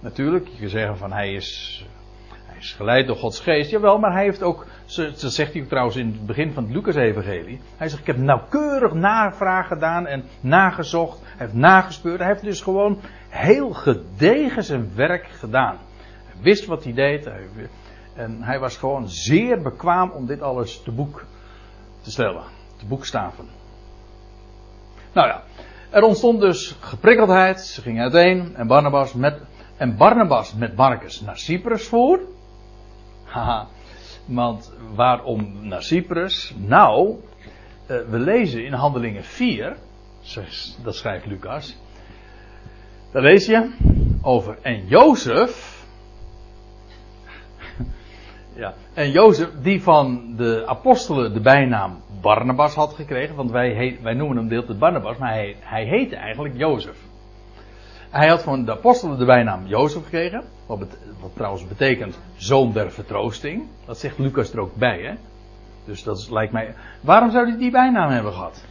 Natuurlijk, 0.00 0.48
je 0.48 0.58
kunt 0.58 0.70
zeggen 0.70 0.96
van 0.96 1.12
hij 1.12 1.32
is, 1.32 1.84
is 2.62 2.72
geleid 2.72 3.06
door 3.06 3.16
Gods 3.16 3.40
geest. 3.40 3.70
Jawel, 3.70 3.98
maar 3.98 4.12
hij 4.12 4.24
heeft 4.24 4.42
ook, 4.42 4.66
dat 4.96 5.32
zegt 5.32 5.52
hij 5.52 5.62
trouwens 5.62 5.96
in 5.96 6.06
het 6.06 6.26
begin 6.26 6.52
van 6.52 6.64
het 6.64 6.72
Lucas-evangelie. 6.72 7.60
Hij 7.76 7.88
zegt, 7.88 8.00
ik 8.00 8.06
heb 8.06 8.16
nauwkeurig 8.16 8.92
navraag 8.92 9.66
gedaan 9.66 10.06
en 10.06 10.24
nagezocht. 10.40 11.20
Hij 11.20 11.46
heeft 11.46 11.54
nagespeurd. 11.54 12.18
Hij 12.18 12.28
heeft 12.28 12.42
dus 12.42 12.60
gewoon 12.60 13.00
heel 13.28 13.72
gedegen 13.72 14.64
zijn 14.64 14.94
werk 14.94 15.26
gedaan. 15.26 15.78
Hij 16.26 16.42
wist 16.42 16.66
wat 16.66 16.84
hij 16.84 16.92
deed. 16.92 17.30
En 18.14 18.42
hij 18.42 18.58
was 18.58 18.76
gewoon 18.76 19.08
zeer 19.08 19.62
bekwaam 19.62 20.10
om 20.10 20.26
dit 20.26 20.42
alles 20.42 20.82
te 20.82 20.92
boek 20.92 21.24
te 22.00 22.10
stellen. 22.10 22.44
Te 22.78 22.86
boekstaven. 22.86 23.48
Nou 25.12 25.28
ja, 25.28 25.42
er 25.90 26.02
ontstond 26.02 26.40
dus 26.40 26.76
geprikkeldheid. 26.80 27.60
Ze 27.60 27.82
gingen 27.82 28.02
uiteen. 28.02 28.56
En 28.56 28.66
Barnabas 28.66 29.12
met, 29.12 29.40
en 29.76 29.96
Barnabas 29.96 30.54
met 30.54 30.76
Marcus 30.76 31.20
naar 31.20 31.38
Cyprus 31.38 31.86
voer. 31.86 32.20
Haha. 33.32 33.66
Want 34.26 34.72
waarom 34.94 35.66
naar 35.68 35.82
Cyprus? 35.82 36.54
Nou, 36.56 37.16
we 37.86 38.18
lezen 38.18 38.64
in 38.64 38.72
Handelingen 38.72 39.24
4. 39.24 39.76
Dat 40.82 40.94
schrijft 40.94 41.26
Lucas. 41.26 41.76
Daar 43.12 43.22
lees 43.22 43.46
je 43.46 43.74
over. 44.22 44.58
En 44.62 44.86
Jozef. 44.86 45.84
ja, 48.62 48.74
en 48.94 49.10
Jozef, 49.10 49.48
die 49.62 49.82
van 49.82 50.36
de 50.36 50.62
apostelen 50.66 51.32
de 51.32 51.40
bijnaam 51.40 52.02
Barnabas 52.20 52.74
had 52.74 52.94
gekregen. 52.94 53.34
Want 53.34 53.50
wij, 53.50 53.70
heet, 53.70 54.02
wij 54.02 54.14
noemen 54.14 54.36
hem 54.36 54.48
deelt 54.48 54.78
Barnabas, 54.78 55.16
maar 55.16 55.32
hij, 55.32 55.56
hij 55.60 55.84
heette 55.84 56.16
eigenlijk 56.16 56.56
Jozef. 56.56 57.10
Hij 58.12 58.28
had 58.28 58.42
van 58.42 58.64
de 58.64 58.72
apostelen 58.72 59.18
de 59.18 59.24
bijnaam 59.24 59.66
Jozef 59.66 60.02
gekregen. 60.02 60.44
Wat, 60.66 60.98
trouwens 61.34 61.66
betekent 61.66 62.18
zoon 62.36 62.72
der 62.72 62.90
vertroosting. 62.90 63.68
Dat 63.86 63.98
zegt 63.98 64.18
Lucas 64.18 64.52
er 64.52 64.60
ook 64.60 64.74
bij, 64.74 65.00
hè. 65.02 65.14
Dus 65.84 66.02
dat 66.02 66.30
lijkt 66.30 66.52
mij. 66.52 66.74
Waarom 67.00 67.30
zou 67.30 67.48
hij 67.48 67.58
die 67.58 67.70
bijnaam 67.70 68.10
hebben 68.10 68.32
gehad? 68.32 68.64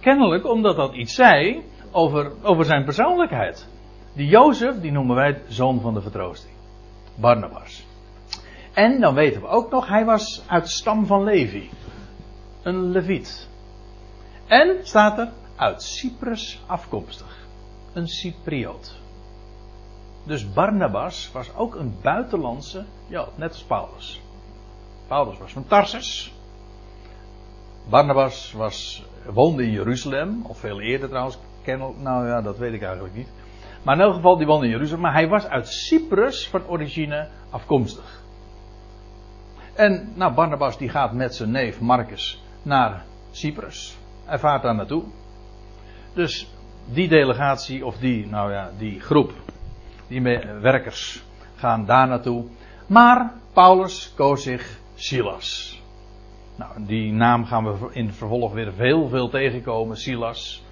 Kennelijk 0.00 0.46
omdat 0.46 0.76
dat 0.76 0.94
iets 0.94 1.14
zei 1.14 1.62
over, 1.90 2.32
over 2.42 2.64
zijn 2.64 2.84
persoonlijkheid. 2.84 3.68
Die 4.14 4.26
Jozef, 4.26 4.80
die 4.80 4.92
noemen 4.92 5.16
wij 5.16 5.42
zoon 5.48 5.80
van 5.80 5.94
de 5.94 6.00
vertroosting. 6.00 6.54
Barnabas. 7.14 7.86
En 8.72 9.00
dan 9.00 9.14
weten 9.14 9.40
we 9.40 9.46
ook 9.46 9.70
nog, 9.70 9.88
hij 9.88 10.04
was 10.04 10.44
uit 10.46 10.68
stam 10.68 11.06
van 11.06 11.24
Levi. 11.24 11.70
Een 12.62 12.90
leviet. 12.90 13.48
En 14.46 14.78
staat 14.82 15.18
er, 15.18 15.28
uit 15.56 15.82
Cyprus 15.82 16.62
afkomstig. 16.66 17.43
Een 17.94 18.08
Cypriot. 18.08 18.94
Dus 20.24 20.52
Barnabas 20.52 21.30
was 21.32 21.54
ook 21.54 21.74
een 21.74 21.94
buitenlandse, 22.02 22.84
ja, 23.06 23.28
net 23.34 23.52
als 23.52 23.62
Paulus. 23.62 24.20
Paulus 25.06 25.38
was 25.38 25.52
van 25.52 25.66
Tarsus. 25.66 26.32
Barnabas 27.88 28.52
was, 28.52 29.04
woonde 29.32 29.62
in 29.62 29.70
Jeruzalem, 29.70 30.42
of 30.46 30.58
veel 30.58 30.80
eerder 30.80 31.08
trouwens, 31.08 31.38
nou 31.98 32.26
ja, 32.26 32.42
dat 32.42 32.58
weet 32.58 32.72
ik 32.72 32.82
eigenlijk 32.82 33.14
niet. 33.14 33.28
Maar 33.82 33.94
in 33.94 34.00
elk 34.00 34.14
geval, 34.14 34.36
die 34.36 34.46
woonde 34.46 34.64
in 34.64 34.72
Jeruzalem. 34.72 35.02
Maar 35.02 35.12
hij 35.12 35.28
was 35.28 35.46
uit 35.46 35.68
Cyprus 35.68 36.48
van 36.48 36.66
origine 36.66 37.28
afkomstig. 37.50 38.22
En 39.74 40.12
nou, 40.14 40.34
Barnabas 40.34 40.78
die 40.78 40.88
gaat 40.88 41.12
met 41.12 41.34
zijn 41.34 41.50
neef 41.50 41.80
Marcus 41.80 42.42
naar 42.62 43.04
Cyprus. 43.30 43.96
Hij 44.24 44.38
vaart 44.38 44.62
daar 44.62 44.74
naartoe. 44.74 45.02
Dus 46.14 46.48
die 46.92 47.08
delegatie, 47.08 47.86
of 47.86 47.96
die, 47.98 48.26
nou 48.26 48.52
ja, 48.52 48.70
die 48.78 49.00
groep, 49.00 49.32
die 50.08 50.22
werkers 50.60 51.24
gaan 51.56 51.86
daar 51.86 52.08
naartoe. 52.08 52.44
Maar 52.86 53.32
Paulus 53.52 54.12
koos 54.16 54.42
zich 54.42 54.78
Silas. 54.94 55.82
Nou, 56.56 56.84
die 56.86 57.12
naam 57.12 57.44
gaan 57.44 57.64
we 57.64 57.88
in 57.92 58.06
het 58.06 58.16
vervolg 58.16 58.52
weer 58.52 58.72
veel, 58.72 59.08
veel 59.08 59.28
tegenkomen, 59.28 59.96
Silas. 59.96 60.62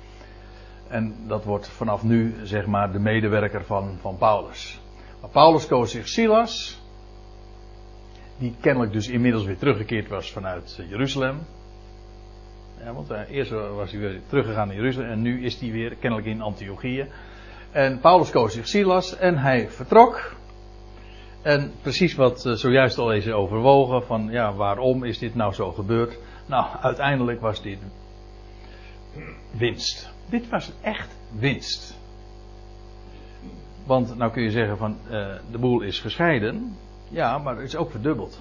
En 0.88 1.14
dat 1.26 1.44
wordt 1.44 1.68
vanaf 1.68 2.02
nu, 2.02 2.34
zeg 2.42 2.66
maar, 2.66 2.92
de 2.92 2.98
medewerker 2.98 3.64
van, 3.64 3.98
van 4.00 4.16
Paulus. 4.16 4.80
Maar 5.20 5.30
Paulus 5.30 5.66
koos 5.66 5.90
zich 5.90 6.08
Silas. 6.08 6.80
Die 8.38 8.54
kennelijk 8.60 8.92
dus 8.92 9.08
inmiddels 9.08 9.44
weer 9.44 9.58
teruggekeerd 9.58 10.08
was 10.08 10.32
vanuit 10.32 10.80
Jeruzalem. 10.88 11.38
Want 12.90 13.10
uh, 13.10 13.20
eerst 13.30 13.50
was 13.50 13.90
hij 13.90 14.00
weer 14.00 14.20
teruggegaan 14.28 14.66
naar 14.66 14.76
Jeruzalem 14.76 15.10
en 15.10 15.22
nu 15.22 15.44
is 15.44 15.60
hij 15.60 15.70
weer 15.70 15.94
kennelijk 15.94 16.28
in 16.28 16.40
Antiochië. 16.40 17.06
En 17.70 18.00
Paulus 18.00 18.30
koos 18.30 18.52
zich 18.52 18.68
Silas 18.68 19.16
en 19.16 19.38
hij 19.38 19.68
vertrok. 19.68 20.34
En 21.42 21.72
precies 21.82 22.14
wat 22.14 22.46
uh, 22.46 22.52
zojuist 22.52 22.98
al 22.98 23.12
is 23.12 23.28
overwogen: 23.28 24.02
van 24.02 24.28
ja, 24.30 24.54
waarom 24.54 25.04
is 25.04 25.18
dit 25.18 25.34
nou 25.34 25.52
zo 25.52 25.72
gebeurd? 25.72 26.18
Nou, 26.46 26.66
uiteindelijk 26.80 27.40
was 27.40 27.62
dit 27.62 27.78
winst. 29.50 30.12
Dit 30.28 30.48
was 30.48 30.72
echt 30.80 31.16
winst. 31.38 31.98
Want 33.86 34.16
nou 34.16 34.32
kun 34.32 34.42
je 34.42 34.50
zeggen 34.50 34.76
van 34.76 34.98
uh, 35.04 35.10
de 35.50 35.58
boel 35.58 35.80
is 35.80 36.00
gescheiden. 36.00 36.76
Ja, 37.08 37.38
maar 37.38 37.56
het 37.56 37.64
is 37.64 37.76
ook 37.76 37.90
verdubbeld. 37.90 38.40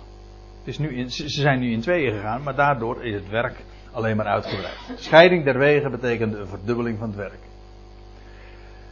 Het 0.59 0.67
is 0.67 0.77
nu 0.77 1.09
ze 1.09 1.29
zijn 1.29 1.59
nu 1.59 1.71
in 1.71 1.81
tweeën 1.81 2.13
gegaan, 2.13 2.43
maar 2.43 2.55
daardoor 2.55 3.03
is 3.03 3.13
het 3.13 3.29
werk 3.29 3.63
alleen 3.91 4.15
maar 4.15 4.25
uitgebreid. 4.25 4.77
Scheiding 4.95 5.43
der 5.43 5.57
wegen 5.57 5.91
betekent 5.91 6.35
een 6.35 6.47
verdubbeling 6.47 6.97
van 6.97 7.07
het 7.07 7.17
werk. 7.17 7.39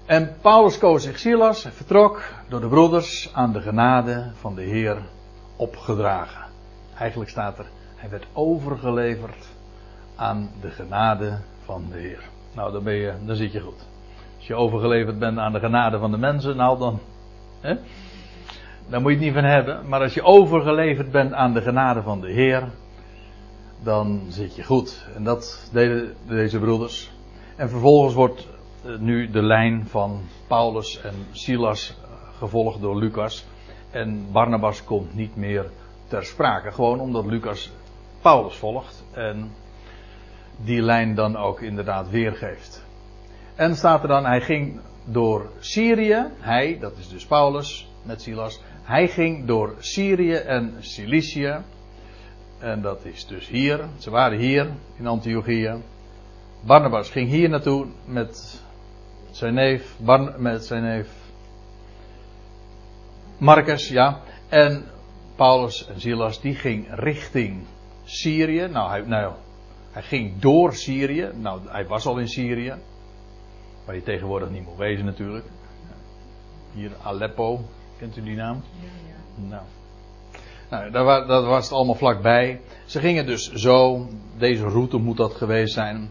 En 0.05 0.35
Paulus 0.41 0.77
koos 0.77 1.03
zich 1.03 1.19
Silas 1.19 1.67
vertrok 1.71 2.23
door 2.47 2.59
de 2.59 2.67
broeders 2.67 3.29
aan 3.33 3.51
de 3.51 3.61
genade 3.61 4.31
van 4.33 4.55
de 4.55 4.61
Heer 4.61 4.97
opgedragen. 5.55 6.45
Eigenlijk 6.97 7.29
staat 7.29 7.59
er, 7.59 7.65
hij 7.95 8.09
werd 8.09 8.25
overgeleverd 8.33 9.47
aan 10.15 10.49
de 10.61 10.69
genade 10.69 11.39
van 11.63 11.85
de 11.91 11.97
Heer. 11.97 12.23
Nou, 12.55 12.71
dan, 12.71 12.83
ben 12.83 12.93
je, 12.93 13.13
dan 13.25 13.35
zit 13.35 13.51
je 13.51 13.59
goed. 13.59 13.87
Als 14.37 14.47
je 14.47 14.55
overgeleverd 14.55 15.19
bent 15.19 15.37
aan 15.37 15.53
de 15.53 15.59
genade 15.59 15.99
van 15.99 16.11
de 16.11 16.17
mensen, 16.17 16.55
nou 16.55 16.79
dan. 16.79 16.99
Hè? 17.61 17.75
daar 18.89 19.01
moet 19.01 19.11
je 19.11 19.17
het 19.17 19.25
niet 19.25 19.33
van 19.33 19.43
hebben. 19.43 19.87
Maar 19.87 20.01
als 20.01 20.13
je 20.13 20.23
overgeleverd 20.23 21.11
bent 21.11 21.33
aan 21.33 21.53
de 21.53 21.61
genade 21.61 22.01
van 22.01 22.21
de 22.21 22.31
Heer, 22.31 22.63
dan 23.83 24.21
zit 24.29 24.55
je 24.55 24.63
goed. 24.63 25.05
En 25.15 25.23
dat 25.23 25.69
deden 25.71 26.15
deze 26.27 26.59
broeders. 26.59 27.11
En 27.55 27.69
vervolgens 27.69 28.13
wordt 28.13 28.47
eh, 28.85 28.97
nu 28.97 29.29
de 29.29 29.41
lijn 29.41 29.87
van 29.87 30.21
Paulus 30.47 31.01
en 31.01 31.13
Silas 31.31 31.97
eh, 32.01 32.37
gevolgd 32.37 32.81
door 32.81 32.97
Lucas. 32.97 33.45
En 33.91 34.31
Barnabas 34.31 34.83
komt 34.83 35.15
niet 35.15 35.35
meer 35.35 35.71
ter 36.07 36.25
sprake. 36.25 36.71
Gewoon 36.71 36.99
omdat 36.99 37.25
Lucas 37.25 37.71
Paulus 38.21 38.55
volgt. 38.55 39.03
En 39.11 39.51
die 40.57 40.81
lijn 40.81 41.15
dan 41.15 41.35
ook 41.35 41.61
inderdaad 41.61 42.09
weergeeft. 42.09 42.83
En 43.55 43.75
staat 43.75 44.01
er 44.01 44.07
dan, 44.07 44.25
hij 44.25 44.41
ging 44.41 44.79
door 45.05 45.49
Syrië. 45.59 46.25
Hij, 46.39 46.77
dat 46.79 46.97
is 46.97 47.09
dus 47.09 47.25
Paulus 47.25 47.91
met 48.03 48.21
Silas. 48.21 48.61
Hij 48.83 49.07
ging 49.07 49.45
door 49.45 49.75
Syrië 49.79 50.33
en 50.33 50.75
Cilicië. 50.79 51.57
En 52.59 52.81
dat 52.81 53.05
is 53.05 53.27
dus 53.27 53.47
hier. 53.47 53.87
Ze 53.97 54.09
waren 54.09 54.37
hier 54.37 54.69
in 54.97 55.07
Antiochië. 55.07 55.73
Barnabas 56.61 57.09
ging 57.09 57.29
hier 57.29 57.49
naartoe 57.49 57.87
met 58.05 58.63
zijn 59.31 59.53
neef, 59.53 59.95
Barn, 59.97 60.41
met 60.41 60.65
zijn 60.65 60.83
neef 60.83 61.07
Marcus, 63.37 63.87
ja. 63.89 64.21
En 64.49 64.85
Paulus 65.35 65.87
en 65.87 66.01
Silas, 66.01 66.41
die 66.41 66.55
ging 66.55 66.87
richting 66.89 67.65
Syrië. 68.03 68.67
Nou 68.67 68.89
hij, 68.89 69.01
nou, 69.01 69.33
hij 69.91 70.01
ging 70.01 70.39
door 70.39 70.73
Syrië. 70.73 71.29
Nou, 71.33 71.61
hij 71.67 71.87
was 71.87 72.05
al 72.05 72.17
in 72.17 72.27
Syrië. 72.27 72.73
Waar 73.85 73.95
je 73.95 74.03
tegenwoordig 74.03 74.49
niet 74.49 74.65
moet 74.65 74.77
wezen 74.77 75.05
natuurlijk. 75.05 75.45
Hier 76.73 76.91
Aleppo, 77.03 77.61
kent 77.97 78.17
u 78.17 78.23
die 78.23 78.35
naam? 78.35 78.63
Nou. 79.35 79.63
Nou, 80.69 80.91
dat, 81.27 81.45
was 81.45 81.63
het 81.63 81.73
allemaal 81.73 81.95
vlakbij. 81.95 82.61
Ze 82.85 82.99
gingen 82.99 83.25
dus 83.25 83.51
zo, 83.51 84.07
deze 84.37 84.63
route 84.63 84.97
moet 84.97 85.17
dat 85.17 85.33
geweest 85.33 85.73
zijn. 85.73 86.09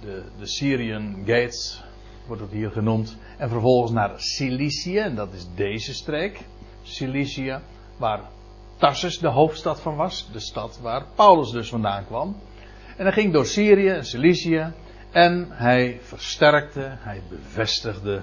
De, 0.00 0.22
de 0.38 0.46
Syrian 0.46 1.16
Gates 1.18 1.82
wordt 2.26 2.42
het 2.42 2.50
hier 2.50 2.70
genoemd. 2.70 3.16
En 3.38 3.48
vervolgens 3.48 3.92
naar 3.92 4.12
Cilicië, 4.16 4.98
en 4.98 5.14
dat 5.14 5.32
is 5.32 5.46
deze 5.54 5.94
streek. 5.94 6.40
Cilicië, 6.82 7.58
waar 7.96 8.20
Tarsus 8.76 9.18
de 9.18 9.28
hoofdstad 9.28 9.80
van 9.80 9.96
was. 9.96 10.28
De 10.32 10.40
stad 10.40 10.78
waar 10.82 11.04
Paulus 11.14 11.50
dus 11.50 11.68
vandaan 11.68 12.06
kwam. 12.06 12.36
En 12.96 13.04
hij 13.04 13.12
ging 13.12 13.32
door 13.32 13.46
Syrië 13.46 13.88
en 13.88 14.04
Cilicië. 14.04 14.72
En 15.10 15.46
hij 15.50 15.98
versterkte, 16.02 16.96
hij 16.98 17.22
bevestigde 17.28 18.22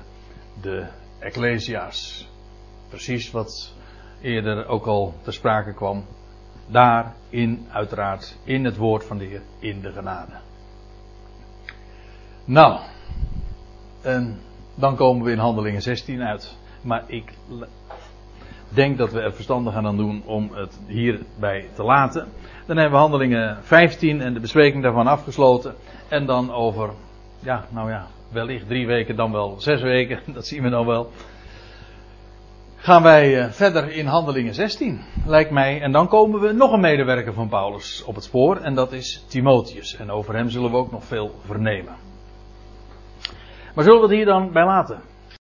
de 0.61 0.87
Ecclesia's. 1.19 2.27
Precies 2.89 3.31
wat 3.31 3.73
eerder 4.23 4.67
ook 4.67 4.85
al 4.85 5.13
ter 5.21 5.33
sprake 5.33 5.73
kwam. 5.73 6.05
Daarin, 6.67 7.67
uiteraard, 7.71 8.37
in 8.43 8.65
het 8.65 8.77
woord 8.77 9.03
van 9.03 9.17
de 9.17 9.25
Heer, 9.25 9.41
in 9.59 9.81
de 9.81 9.91
genade. 9.91 10.33
Nou, 12.45 12.79
dan 14.75 14.95
komen 14.95 15.25
we 15.25 15.31
in 15.31 15.37
Handelingen 15.37 15.81
16 15.81 16.21
uit. 16.21 16.57
Maar 16.81 17.03
ik 17.07 17.33
denk 18.69 18.97
dat 18.97 19.11
we 19.11 19.19
er 19.19 19.33
verstandig 19.33 19.75
aan 19.75 19.97
doen 19.97 20.23
om 20.25 20.49
het 20.53 20.79
hierbij 20.87 21.69
te 21.73 21.83
laten. 21.83 22.27
Dan 22.65 22.77
hebben 22.77 22.99
we 22.99 23.05
Handelingen 23.05 23.57
15 23.61 24.21
en 24.21 24.33
de 24.33 24.39
bespreking 24.39 24.83
daarvan 24.83 25.07
afgesloten. 25.07 25.75
En 26.07 26.25
dan 26.25 26.51
over, 26.51 26.89
ja, 27.39 27.65
nou 27.69 27.89
ja, 27.89 28.07
wellicht 28.31 28.67
drie 28.67 28.87
weken, 28.87 29.15
dan 29.15 29.31
wel 29.31 29.55
zes 29.57 29.81
weken, 29.81 30.19
dat 30.33 30.47
zien 30.47 30.63
we 30.63 30.69
dan 30.69 30.85
wel 30.85 31.11
gaan 32.83 33.03
wij 33.03 33.39
eh, 33.39 33.51
verder 33.51 33.91
in 33.91 34.05
Handelingen 34.05 34.53
16, 34.53 35.01
lijkt 35.25 35.51
mij. 35.51 35.81
En 35.81 35.91
dan 35.91 36.07
komen 36.07 36.39
we 36.39 36.51
nog 36.51 36.71
een 36.71 36.79
medewerker 36.79 37.33
van 37.33 37.49
Paulus 37.49 38.03
op 38.03 38.15
het 38.15 38.23
spoor. 38.23 38.57
En 38.57 38.75
dat 38.75 38.91
is 38.91 39.25
Timotheus. 39.27 39.95
En 39.95 40.11
over 40.11 40.35
hem 40.35 40.49
zullen 40.49 40.71
we 40.71 40.77
ook 40.77 40.91
nog 40.91 41.03
veel 41.03 41.35
vernemen. 41.45 41.95
Maar 43.75 43.83
zullen 43.83 43.99
we 43.99 44.07
het 44.07 44.15
hier 44.15 44.25
dan 44.25 44.51
bij 44.51 44.65
laten? 44.65 45.01